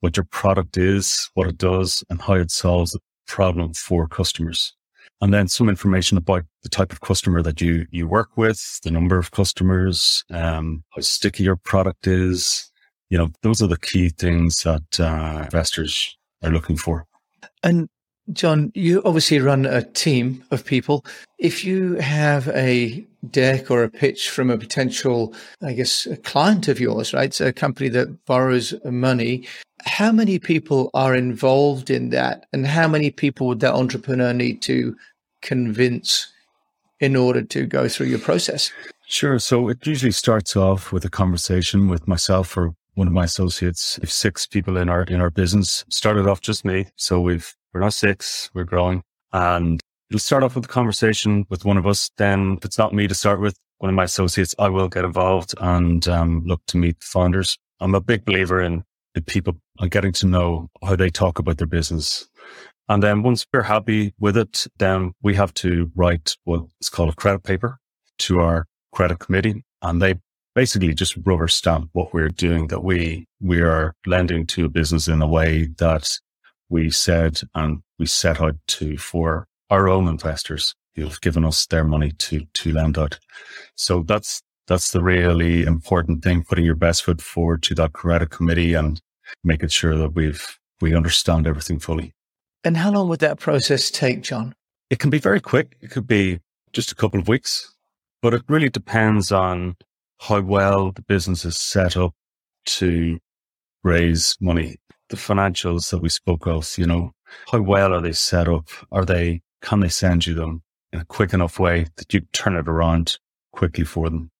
what 0.00 0.16
your 0.16 0.26
product 0.30 0.76
is, 0.76 1.30
what 1.34 1.46
it 1.46 1.58
does, 1.58 2.02
and 2.08 2.22
how 2.22 2.34
it 2.34 2.50
solves 2.50 2.92
the 2.92 3.00
problem 3.26 3.74
for 3.74 4.08
customers 4.08 4.74
and 5.22 5.32
then 5.32 5.46
some 5.46 5.68
information 5.68 6.18
about 6.18 6.44
the 6.64 6.68
type 6.68 6.92
of 6.92 7.00
customer 7.00 7.42
that 7.42 7.60
you 7.60 7.86
you 7.92 8.08
work 8.08 8.36
with, 8.36 8.80
the 8.82 8.90
number 8.90 9.16
of 9.16 9.30
customers, 9.30 10.24
um, 10.30 10.82
how 10.90 11.00
sticky 11.00 11.44
your 11.44 11.56
product 11.56 12.08
is. 12.08 12.70
You 13.08 13.18
know, 13.18 13.30
those 13.42 13.62
are 13.62 13.68
the 13.68 13.78
key 13.78 14.08
things 14.08 14.64
that 14.64 14.98
uh, 14.98 15.42
investors 15.44 16.16
are 16.42 16.50
looking 16.50 16.76
for. 16.76 17.06
And 17.62 17.88
John, 18.32 18.70
you 18.74 19.02
obviously 19.04 19.40
run 19.40 19.66
a 19.66 19.82
team 19.82 20.44
of 20.50 20.64
people. 20.64 21.04
If 21.38 21.64
you 21.64 21.94
have 21.94 22.48
a 22.48 23.04
deck 23.30 23.70
or 23.70 23.82
a 23.82 23.90
pitch 23.90 24.30
from 24.30 24.48
a 24.50 24.58
potential, 24.58 25.34
I 25.60 25.72
guess, 25.72 26.06
a 26.06 26.16
client 26.16 26.68
of 26.68 26.78
yours, 26.78 27.12
right? 27.12 27.34
So 27.34 27.46
a 27.46 27.52
company 27.52 27.88
that 27.90 28.24
borrows 28.24 28.74
money, 28.84 29.46
how 29.84 30.12
many 30.12 30.38
people 30.38 30.90
are 30.94 31.14
involved 31.14 31.90
in 31.90 32.10
that? 32.10 32.46
And 32.52 32.66
how 32.66 32.86
many 32.86 33.10
people 33.10 33.48
would 33.48 33.60
that 33.60 33.74
entrepreneur 33.74 34.32
need 34.32 34.62
to 34.62 34.96
convince 35.40 36.32
in 37.00 37.16
order 37.16 37.42
to 37.42 37.66
go 37.66 37.88
through 37.88 38.06
your 38.06 38.20
process? 38.20 38.70
Sure. 39.06 39.38
So 39.38 39.68
it 39.68 39.84
usually 39.86 40.12
starts 40.12 40.56
off 40.56 40.92
with 40.92 41.04
a 41.04 41.10
conversation 41.10 41.88
with 41.88 42.06
myself 42.06 42.56
or 42.56 42.74
one 42.94 43.08
of 43.08 43.12
my 43.12 43.24
associates. 43.24 43.98
If 44.02 44.10
six 44.10 44.46
people 44.46 44.76
in 44.76 44.88
our 44.88 45.02
in 45.02 45.20
our 45.20 45.30
business 45.30 45.84
started 45.88 46.28
off 46.28 46.40
just 46.40 46.64
me, 46.64 46.86
so 46.96 47.20
we've 47.20 47.54
we're 47.72 47.80
not 47.80 47.94
six, 47.94 48.50
we're 48.54 48.64
growing, 48.64 49.02
and 49.32 49.80
it'll 50.10 50.20
start 50.20 50.42
off 50.42 50.54
with 50.54 50.64
a 50.64 50.68
conversation 50.68 51.46
with 51.48 51.64
one 51.64 51.76
of 51.76 51.86
us. 51.86 52.10
Then, 52.16 52.56
if 52.58 52.64
it's 52.64 52.78
not 52.78 52.94
me 52.94 53.06
to 53.08 53.14
start 53.14 53.40
with, 53.40 53.56
one 53.78 53.88
of 53.88 53.96
my 53.96 54.04
associates, 54.04 54.54
I 54.60 54.68
will 54.68 54.88
get 54.88 55.04
involved 55.04 55.54
and 55.60 56.06
um, 56.06 56.44
look 56.46 56.62
to 56.68 56.76
meet 56.76 57.00
the 57.00 57.06
founders. 57.06 57.58
I'm 57.80 57.96
a 57.96 58.00
big 58.00 58.24
believer 58.24 58.62
in, 58.62 58.84
in 59.16 59.24
people 59.24 59.56
and 59.80 59.90
getting 59.90 60.12
to 60.12 60.26
know 60.26 60.68
how 60.84 60.94
they 60.94 61.10
talk 61.10 61.40
about 61.40 61.58
their 61.58 61.66
business 61.66 62.28
and 62.88 63.02
then 63.02 63.22
once 63.22 63.46
we're 63.52 63.62
happy 63.62 64.12
with 64.18 64.36
it, 64.36 64.66
then 64.78 65.12
we 65.22 65.34
have 65.34 65.54
to 65.54 65.90
write 65.94 66.36
what 66.44 66.64
is 66.80 66.88
called 66.88 67.10
a 67.10 67.14
credit 67.14 67.42
paper 67.42 67.78
to 68.18 68.40
our 68.40 68.66
credit 68.92 69.18
committee. 69.18 69.64
And 69.80 70.02
they 70.02 70.16
basically 70.54 70.94
just 70.94 71.16
rubber 71.24 71.48
stamp 71.48 71.88
what 71.92 72.12
we're 72.12 72.28
doing, 72.28 72.66
that 72.66 72.84
we, 72.84 73.26
we 73.40 73.62
are 73.62 73.94
lending 74.06 74.46
to 74.48 74.66
a 74.66 74.68
business 74.68 75.08
in 75.08 75.22
a 75.22 75.26
way 75.26 75.68
that 75.78 76.10
we 76.72 76.90
said 76.90 77.40
and 77.54 77.82
we 77.98 78.06
set 78.06 78.40
out 78.40 78.56
to 78.66 78.96
for 78.96 79.46
our 79.70 79.88
own 79.88 80.08
investors 80.08 80.74
who've 80.96 81.20
given 81.20 81.44
us 81.44 81.66
their 81.66 81.84
money 81.84 82.12
to, 82.12 82.44
to 82.54 82.72
lend 82.72 82.98
out. 82.98 83.18
So 83.76 84.02
that's, 84.02 84.42
that's 84.66 84.90
the 84.90 85.02
really 85.02 85.64
important 85.64 86.24
thing, 86.24 86.44
putting 86.44 86.64
your 86.64 86.74
best 86.74 87.04
foot 87.04 87.20
forward 87.20 87.62
to 87.64 87.74
that 87.76 87.92
credit 87.92 88.30
committee 88.30 88.74
and 88.74 89.00
making 89.44 89.68
sure 89.68 89.96
that 89.96 90.14
we've, 90.14 90.58
we 90.80 90.96
understand 90.96 91.46
everything 91.46 91.78
fully. 91.78 92.12
And 92.64 92.76
how 92.76 92.90
long 92.90 93.08
would 93.08 93.20
that 93.20 93.38
process 93.38 93.90
take, 93.90 94.22
John? 94.22 94.54
It 94.90 94.98
can 94.98 95.10
be 95.10 95.18
very 95.18 95.40
quick. 95.40 95.76
It 95.80 95.90
could 95.90 96.06
be 96.06 96.40
just 96.72 96.90
a 96.90 96.94
couple 96.94 97.20
of 97.20 97.28
weeks, 97.28 97.74
but 98.22 98.34
it 98.34 98.42
really 98.48 98.70
depends 98.70 99.30
on 99.30 99.76
how 100.20 100.40
well 100.40 100.92
the 100.92 101.02
business 101.02 101.44
is 101.44 101.58
set 101.58 101.96
up 101.96 102.14
to 102.64 103.18
raise 103.82 104.36
money. 104.40 104.76
The 105.12 105.18
financials 105.18 105.90
that 105.90 105.98
we 105.98 106.08
spoke 106.08 106.46
of, 106.46 106.66
you 106.78 106.86
know, 106.86 107.12
how 107.50 107.60
well 107.60 107.92
are 107.92 108.00
they 108.00 108.12
set 108.12 108.48
up? 108.48 108.68
Are 108.90 109.04
they, 109.04 109.42
can 109.60 109.80
they 109.80 109.90
send 109.90 110.26
you 110.26 110.32
them 110.32 110.62
in 110.90 111.00
a 111.00 111.04
quick 111.04 111.34
enough 111.34 111.58
way 111.58 111.88
that 111.96 112.14
you 112.14 112.22
turn 112.32 112.56
it 112.56 112.66
around 112.66 113.18
quickly 113.52 113.84
for 113.84 114.08
them? 114.08 114.30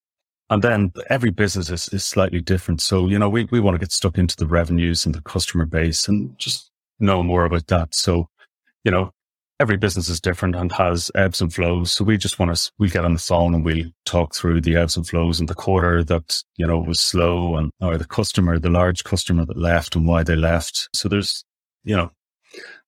And 0.49 0.63
then 0.63 0.91
every 1.11 1.29
business 1.29 1.69
is, 1.69 1.89
is 1.89 2.07
slightly 2.07 2.41
different. 2.41 2.81
So, 2.81 3.07
you 3.07 3.19
know, 3.19 3.29
we, 3.29 3.49
we 3.51 3.61
want 3.61 3.75
to 3.75 3.79
get 3.79 3.93
stuck 3.93 4.17
into 4.17 4.35
the 4.35 4.47
revenues 4.47 5.05
and 5.05 5.15
the 5.15 5.21
customer 5.21 5.67
base 5.67 6.09
and 6.09 6.39
just 6.39 6.71
know 6.99 7.23
more 7.23 7.45
about 7.45 7.67
that. 7.67 7.95
So, 7.95 8.31
you 8.83 8.91
know, 8.91 9.11
every 9.63 9.77
business 9.77 10.09
is 10.09 10.21
different 10.21 10.57
and 10.57 10.73
has 10.73 11.09
ebbs 11.15 11.41
and 11.41 11.55
flows. 11.55 11.93
So 11.93 12.03
we 12.03 12.17
just 12.17 12.41
want 12.41 12.55
to, 12.55 12.73
we 12.81 12.91
get 12.91 13.05
on 13.05 13.13
the 13.13 13.21
phone 13.21 13.55
and 13.55 13.65
we'll 13.65 13.87
talk 14.05 14.35
through 14.35 14.61
the 14.61 14.75
ebbs 14.75 14.97
and 14.97 15.07
flows 15.07 15.39
in 15.39 15.47
the 15.47 15.55
quarter 15.55 16.03
that, 16.03 16.43
you 16.57 16.67
know, 16.67 16.81
was 16.81 16.99
slow 16.99 17.57
and, 17.57 17.71
or 17.81 17.97
the 17.97 18.05
customer, 18.05 18.59
the 18.59 18.69
large 18.69 19.05
customer 19.05 19.47
that 19.47 19.57
left 19.57 19.95
and 19.95 20.09
why 20.09 20.25
they 20.25 20.35
left. 20.35 20.89
So 20.93 21.09
there's, 21.09 21.45
you 21.85 21.97
know, 21.97 22.11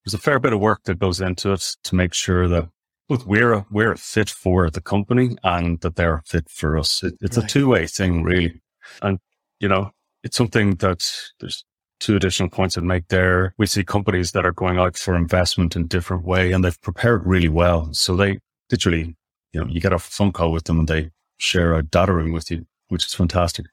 there's 0.05 0.15
a 0.15 0.19
fair 0.19 0.41
bit 0.41 0.53
of 0.53 0.59
work 0.59 0.81
that 0.87 0.99
goes 0.99 1.21
into 1.21 1.53
it 1.53 1.65
to 1.85 1.95
make 1.95 2.13
sure 2.13 2.49
that 2.49 2.69
both 3.09 3.25
we're 3.25 3.53
a, 3.53 3.67
we're 3.71 3.93
a 3.93 3.97
fit 3.97 4.29
for 4.29 4.69
the 4.69 4.81
company 4.81 5.37
and 5.45 5.81
that 5.83 5.95
they're 5.95 6.23
fit 6.27 6.49
for 6.51 6.77
us. 6.77 7.05
It, 7.05 7.15
it's 7.21 7.37
right. 7.37 7.45
a 7.47 7.49
two 7.49 7.69
way 7.69 7.87
thing, 7.87 8.25
really. 8.25 8.61
And, 9.01 9.21
you 9.61 9.69
know, 9.69 9.93
it's 10.25 10.37
something 10.37 10.75
that 10.77 11.09
there's 11.39 11.65
two 12.05 12.17
additional 12.17 12.51
points 12.51 12.77
I'd 12.77 12.85
make 12.85 13.09
there. 13.09 13.55
We 13.57 13.67
see 13.67 13.83
companies 13.83 14.33
that 14.33 14.45
are 14.45 14.53
going 14.53 14.79
out 14.79 14.97
for 14.99 15.17
investment 15.17 15.75
in 15.75 15.87
different 15.87 16.25
way 16.25 16.53
and 16.53 16.63
they've 16.63 16.81
prepared 16.83 17.27
really 17.27 17.49
well. 17.49 17.89
So 17.95 18.15
they 18.15 18.41
literally, 18.71 19.17
you 19.53 19.61
know, 19.61 19.67
you 19.67 19.81
get 19.81 19.95
a 19.95 19.99
phone 19.99 20.31
call 20.33 20.53
with 20.53 20.65
them 20.65 20.81
and 20.81 20.89
they 20.89 21.11
share 21.39 21.75
a 21.75 21.83
data 21.83 22.13
room 22.13 22.33
with 22.33 22.51
you, 22.51 22.67
which 22.89 23.07
is 23.07 23.15
fantastic. 23.15 23.67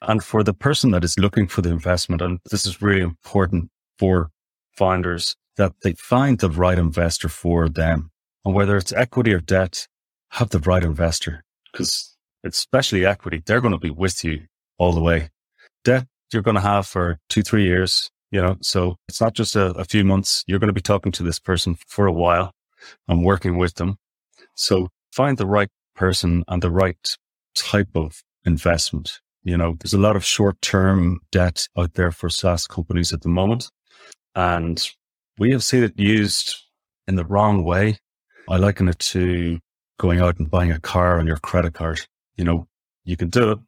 And 0.00 0.24
for 0.24 0.42
the 0.42 0.54
person 0.54 0.92
that 0.92 1.04
is 1.04 1.18
looking 1.18 1.46
for 1.46 1.60
the 1.60 1.70
investment, 1.70 2.22
and 2.22 2.38
this 2.50 2.64
is 2.64 2.80
really 2.80 3.02
important 3.02 3.70
for 3.98 4.30
founders, 4.72 5.36
that 5.56 5.72
they 5.82 5.92
find 5.92 6.38
the 6.38 6.50
right 6.50 6.78
investor 6.78 7.28
for 7.28 7.68
them. 7.68 8.10
And 8.46 8.54
whether 8.54 8.78
it's 8.78 8.92
equity 8.92 9.34
or 9.34 9.40
debt, 9.40 9.88
have 10.30 10.50
the 10.50 10.58
right 10.60 10.82
investor 10.82 11.44
because 11.70 12.16
especially 12.44 13.04
equity, 13.04 13.42
they're 13.44 13.60
going 13.60 13.72
to 13.72 13.78
be 13.78 13.90
with 13.90 14.24
you 14.24 14.46
all 14.78 14.92
the 14.92 15.02
way. 15.02 15.30
Debt 15.84 16.06
you're 16.34 16.42
going 16.42 16.56
to 16.56 16.60
have 16.60 16.86
for 16.86 17.18
two, 17.28 17.42
three 17.42 17.64
years, 17.64 18.10
you 18.30 18.42
know, 18.42 18.56
so 18.60 18.96
it's 19.08 19.20
not 19.20 19.34
just 19.34 19.56
a, 19.56 19.66
a 19.74 19.84
few 19.84 20.04
months. 20.04 20.44
You're 20.46 20.58
going 20.58 20.68
to 20.68 20.74
be 20.74 20.80
talking 20.80 21.12
to 21.12 21.22
this 21.22 21.38
person 21.38 21.76
for 21.86 22.06
a 22.06 22.12
while 22.12 22.52
and 23.08 23.24
working 23.24 23.56
with 23.56 23.74
them. 23.74 23.96
So 24.54 24.88
find 25.12 25.38
the 25.38 25.46
right 25.46 25.70
person 25.94 26.44
and 26.48 26.60
the 26.60 26.70
right 26.70 27.16
type 27.54 27.90
of 27.94 28.22
investment. 28.44 29.20
You 29.44 29.56
know, 29.56 29.76
there's 29.80 29.94
a 29.94 29.98
lot 29.98 30.16
of 30.16 30.24
short 30.24 30.60
term 30.62 31.20
debt 31.30 31.68
out 31.78 31.94
there 31.94 32.10
for 32.10 32.28
SaaS 32.28 32.66
companies 32.66 33.12
at 33.12 33.22
the 33.22 33.28
moment. 33.28 33.70
And 34.34 34.82
we 35.38 35.52
have 35.52 35.62
seen 35.62 35.82
it 35.82 35.98
used 35.98 36.56
in 37.06 37.16
the 37.16 37.24
wrong 37.24 37.64
way. 37.64 37.98
I 38.48 38.56
liken 38.56 38.88
it 38.88 38.98
to 38.98 39.58
going 39.98 40.20
out 40.20 40.38
and 40.38 40.50
buying 40.50 40.72
a 40.72 40.80
car 40.80 41.18
on 41.18 41.26
your 41.26 41.36
credit 41.36 41.74
card. 41.74 42.00
You 42.36 42.44
know, 42.44 42.66
you 43.04 43.16
can 43.16 43.28
do 43.28 43.52
it, 43.52 43.58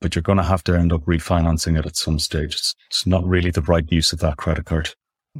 but 0.00 0.14
you're 0.14 0.22
going 0.22 0.38
to 0.38 0.44
have 0.44 0.64
to 0.64 0.74
end 0.74 0.92
up 0.92 1.04
refinancing 1.04 1.78
it 1.78 1.86
at 1.86 1.96
some 1.96 2.18
stage. 2.18 2.54
It's, 2.54 2.74
it's 2.88 3.06
not 3.06 3.24
really 3.24 3.50
the 3.50 3.62
right 3.62 3.90
use 3.90 4.12
of 4.12 4.20
that 4.20 4.36
credit 4.36 4.66
card. 4.66 4.90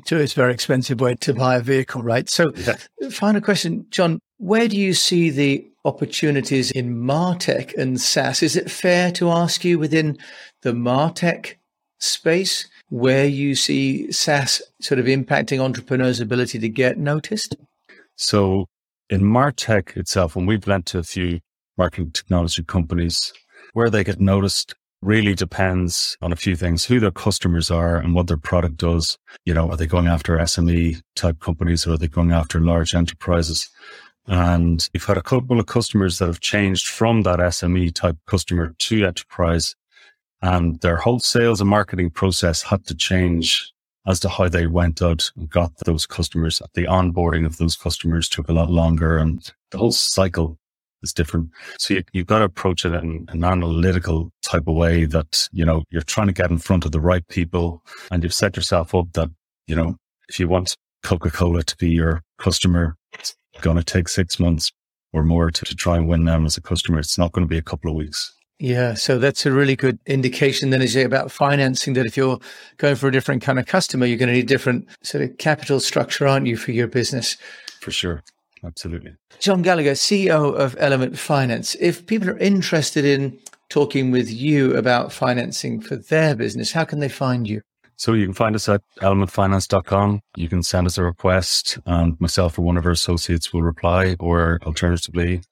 So 0.04 0.16
it's 0.18 0.32
a 0.32 0.36
very 0.36 0.52
expensive 0.52 1.00
way 1.00 1.16
to 1.16 1.34
buy 1.34 1.56
a 1.56 1.60
vehicle, 1.60 2.02
right? 2.02 2.28
So, 2.28 2.52
yeah. 2.54 2.76
final 3.10 3.40
question, 3.40 3.86
John, 3.90 4.20
where 4.38 4.68
do 4.68 4.76
you 4.76 4.94
see 4.94 5.30
the 5.30 5.66
opportunities 5.84 6.70
in 6.70 6.94
Martech 6.94 7.74
and 7.76 8.00
SaaS? 8.00 8.42
Is 8.42 8.54
it 8.54 8.70
fair 8.70 9.10
to 9.12 9.30
ask 9.30 9.64
you 9.64 9.78
within 9.78 10.16
the 10.62 10.72
Martech 10.72 11.54
space 11.98 12.68
where 12.88 13.26
you 13.26 13.54
see 13.54 14.10
SaaS 14.12 14.62
sort 14.80 15.00
of 15.00 15.06
impacting 15.06 15.60
entrepreneurs' 15.60 16.20
ability 16.20 16.58
to 16.60 16.68
get 16.68 16.98
noticed? 16.98 17.56
So, 18.16 18.66
in 19.08 19.22
Martech 19.22 19.96
itself, 19.96 20.36
when 20.36 20.46
we've 20.46 20.66
lent 20.66 20.86
to 20.86 20.98
a 20.98 21.02
few 21.02 21.40
marketing 21.76 22.12
technology 22.12 22.62
companies, 22.62 23.32
where 23.72 23.90
they 23.90 24.04
get 24.04 24.20
noticed 24.20 24.74
really 25.02 25.34
depends 25.34 26.16
on 26.20 26.32
a 26.32 26.36
few 26.36 26.56
things 26.56 26.84
who 26.84 27.00
their 27.00 27.10
customers 27.10 27.70
are 27.70 27.96
and 27.96 28.14
what 28.14 28.26
their 28.26 28.36
product 28.36 28.76
does. 28.76 29.16
You 29.44 29.54
know, 29.54 29.70
are 29.70 29.76
they 29.76 29.86
going 29.86 30.06
after 30.06 30.36
SME 30.36 31.00
type 31.16 31.40
companies 31.40 31.86
or 31.86 31.92
are 31.92 31.98
they 31.98 32.08
going 32.08 32.32
after 32.32 32.60
large 32.60 32.94
enterprises? 32.94 33.70
And 34.26 34.86
we've 34.92 35.04
had 35.04 35.16
a 35.16 35.22
couple 35.22 35.58
of 35.58 35.66
customers 35.66 36.18
that 36.18 36.26
have 36.26 36.40
changed 36.40 36.86
from 36.86 37.22
that 37.22 37.38
SME 37.38 37.94
type 37.94 38.18
customer 38.26 38.74
to 38.78 39.06
enterprise 39.06 39.74
and 40.42 40.80
their 40.80 40.96
whole 40.96 41.18
sales 41.18 41.60
and 41.60 41.68
marketing 41.68 42.10
process 42.10 42.62
had 42.62 42.86
to 42.86 42.94
change 42.94 43.72
as 44.06 44.18
to 44.20 44.28
how 44.28 44.48
they 44.48 44.66
went 44.66 45.02
out 45.02 45.30
and 45.36 45.50
got 45.50 45.72
those 45.84 46.06
customers. 46.06 46.62
The 46.74 46.84
onboarding 46.84 47.44
of 47.44 47.58
those 47.58 47.76
customers 47.76 48.28
took 48.28 48.48
a 48.48 48.52
lot 48.52 48.70
longer 48.70 49.18
and 49.18 49.52
the 49.70 49.78
whole 49.78 49.92
cycle 49.92 50.58
is 51.02 51.12
different. 51.12 51.50
So 51.78 51.94
you, 51.94 52.02
have 52.14 52.26
got 52.26 52.38
to 52.38 52.44
approach 52.44 52.84
it 52.84 52.94
in 52.94 53.26
an 53.28 53.44
analytical 53.44 54.30
type 54.42 54.66
of 54.66 54.74
way 54.74 55.04
that, 55.06 55.48
you 55.52 55.64
know, 55.64 55.84
you're 55.90 56.02
trying 56.02 56.26
to 56.26 56.32
get 56.32 56.50
in 56.50 56.58
front 56.58 56.84
of 56.84 56.92
the 56.92 57.00
right 57.00 57.26
people 57.28 57.82
and 58.10 58.22
you've 58.22 58.34
set 58.34 58.56
yourself 58.56 58.94
up 58.94 59.12
that, 59.14 59.30
you 59.66 59.74
know, 59.74 59.96
if 60.28 60.38
you 60.38 60.48
want 60.48 60.76
Coca-Cola 61.02 61.62
to 61.62 61.76
be 61.76 61.90
your 61.90 62.22
customer, 62.38 62.96
it's 63.12 63.34
going 63.60 63.76
to 63.76 63.84
take 63.84 64.08
six 64.08 64.38
months 64.38 64.70
or 65.12 65.22
more 65.22 65.50
to, 65.50 65.64
to 65.64 65.74
try 65.74 65.96
and 65.96 66.08
win 66.08 66.24
them 66.24 66.46
as 66.46 66.56
a 66.56 66.60
customer. 66.60 66.98
It's 66.98 67.18
not 67.18 67.32
going 67.32 67.46
to 67.46 67.50
be 67.50 67.58
a 67.58 67.62
couple 67.62 67.90
of 67.90 67.96
weeks. 67.96 68.32
Yeah, 68.60 68.92
so 68.92 69.18
that's 69.18 69.46
a 69.46 69.52
really 69.52 69.74
good 69.74 69.98
indication 70.04 70.68
then 70.68 70.82
is 70.82 70.94
it 70.94 71.06
about 71.06 71.32
financing 71.32 71.94
that 71.94 72.04
if 72.04 72.14
you're 72.14 72.38
going 72.76 72.94
for 72.94 73.08
a 73.08 73.12
different 73.12 73.40
kind 73.40 73.58
of 73.58 73.64
customer, 73.64 74.04
you're 74.04 74.18
going 74.18 74.28
to 74.28 74.34
need 74.34 74.48
different 74.48 74.86
sort 75.02 75.24
of 75.24 75.38
capital 75.38 75.80
structure, 75.80 76.28
aren't 76.28 76.46
you, 76.46 76.58
for 76.58 76.70
your 76.70 76.86
business? 76.86 77.38
For 77.80 77.90
sure. 77.90 78.22
Absolutely. 78.64 79.12
John 79.38 79.62
Gallagher, 79.62 79.92
CEO 79.92 80.54
of 80.54 80.76
Element 80.78 81.18
Finance. 81.18 81.76
If 81.80 82.06
people 82.06 82.30
are 82.30 82.38
interested 82.38 83.04
in 83.04 83.38
talking 83.68 84.10
with 84.10 84.30
you 84.30 84.76
about 84.76 85.12
financing 85.12 85.80
for 85.80 85.96
their 85.96 86.34
business, 86.34 86.72
how 86.72 86.84
can 86.84 87.00
they 87.00 87.08
find 87.08 87.48
you? 87.48 87.62
So 87.96 88.14
you 88.14 88.24
can 88.24 88.34
find 88.34 88.54
us 88.54 88.68
at 88.68 88.82
elementfinance.com. 89.02 90.20
You 90.36 90.48
can 90.48 90.62
send 90.62 90.86
us 90.86 90.98
a 90.98 91.04
request 91.04 91.78
and 91.86 92.18
myself 92.20 92.58
or 92.58 92.62
one 92.62 92.76
of 92.76 92.86
our 92.86 92.92
associates 92.92 93.52
will 93.52 93.62
reply 93.62 94.16
or 94.18 94.58
alternatively 94.62 95.42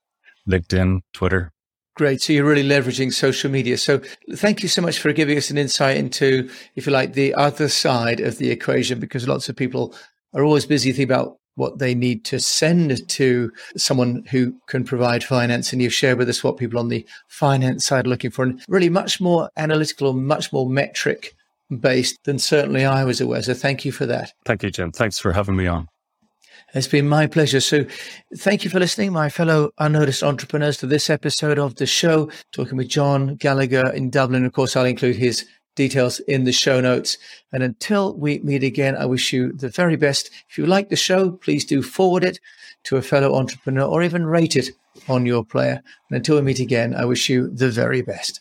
LinkedIn, 0.48 1.00
Twitter. 1.12 1.52
Great. 1.94 2.22
So 2.22 2.32
you're 2.32 2.44
really 2.44 2.66
leveraging 2.66 3.12
social 3.12 3.50
media. 3.50 3.76
So 3.76 4.00
thank 4.34 4.62
you 4.62 4.68
so 4.68 4.80
much 4.80 4.98
for 4.98 5.12
giving 5.12 5.36
us 5.36 5.50
an 5.50 5.58
insight 5.58 5.96
into, 5.96 6.48
if 6.76 6.86
you 6.86 6.92
like, 6.92 7.14
the 7.14 7.34
other 7.34 7.68
side 7.68 8.20
of 8.20 8.38
the 8.38 8.50
equation, 8.50 9.00
because 9.00 9.26
lots 9.26 9.48
of 9.48 9.56
people 9.56 9.94
are 10.32 10.44
always 10.44 10.64
busy 10.64 10.90
thinking 10.92 11.12
about 11.12 11.37
what 11.58 11.78
they 11.78 11.94
need 11.94 12.24
to 12.26 12.38
send 12.38 13.06
to 13.08 13.52
someone 13.76 14.24
who 14.30 14.54
can 14.66 14.84
provide 14.84 15.24
finance. 15.24 15.72
And 15.72 15.82
you've 15.82 15.92
shared 15.92 16.18
with 16.18 16.28
us 16.28 16.42
what 16.42 16.56
people 16.56 16.78
on 16.78 16.88
the 16.88 17.06
finance 17.28 17.84
side 17.84 18.06
are 18.06 18.10
looking 18.10 18.30
for, 18.30 18.44
and 18.44 18.62
really 18.68 18.88
much 18.88 19.20
more 19.20 19.50
analytical, 19.56 20.08
or 20.08 20.14
much 20.14 20.52
more 20.52 20.68
metric 20.68 21.34
based 21.80 22.18
than 22.24 22.38
certainly 22.38 22.84
I 22.84 23.04
was 23.04 23.20
aware. 23.20 23.42
So 23.42 23.54
thank 23.54 23.84
you 23.84 23.92
for 23.92 24.06
that. 24.06 24.32
Thank 24.44 24.62
you, 24.62 24.70
Jim. 24.70 24.92
Thanks 24.92 25.18
for 25.18 25.32
having 25.32 25.56
me 25.56 25.66
on. 25.66 25.88
It's 26.74 26.86
been 26.86 27.08
my 27.08 27.26
pleasure. 27.26 27.60
So, 27.60 27.86
thank 28.36 28.62
you 28.62 28.68
for 28.68 28.78
listening, 28.78 29.10
my 29.10 29.30
fellow 29.30 29.70
unnoticed 29.78 30.22
entrepreneurs, 30.22 30.76
to 30.78 30.86
this 30.86 31.08
episode 31.08 31.58
of 31.58 31.76
the 31.76 31.86
show, 31.86 32.30
talking 32.52 32.76
with 32.76 32.88
John 32.88 33.36
Gallagher 33.36 33.88
in 33.88 34.10
Dublin. 34.10 34.44
Of 34.44 34.52
course, 34.52 34.76
I'll 34.76 34.84
include 34.84 35.16
his 35.16 35.46
details 35.78 36.20
in 36.20 36.44
the 36.44 36.52
show 36.52 36.80
notes. 36.80 37.16
And 37.52 37.62
until 37.62 38.14
we 38.14 38.40
meet 38.40 38.62
again, 38.62 38.96
I 38.96 39.06
wish 39.06 39.32
you 39.32 39.52
the 39.52 39.70
very 39.70 39.96
best. 39.96 40.30
If 40.50 40.58
you 40.58 40.66
like 40.66 40.90
the 40.90 40.96
show, 40.96 41.30
please 41.30 41.64
do 41.64 41.80
forward 41.80 42.24
it 42.24 42.38
to 42.84 42.98
a 42.98 43.02
fellow 43.02 43.34
entrepreneur 43.34 43.86
or 43.86 44.02
even 44.02 44.26
rate 44.26 44.56
it 44.56 44.68
on 45.08 45.24
your 45.24 45.44
player. 45.44 45.80
And 46.10 46.16
until 46.16 46.36
we 46.36 46.42
meet 46.42 46.60
again, 46.60 46.94
I 46.94 47.06
wish 47.06 47.30
you 47.30 47.48
the 47.48 47.70
very 47.70 48.02
best. 48.02 48.40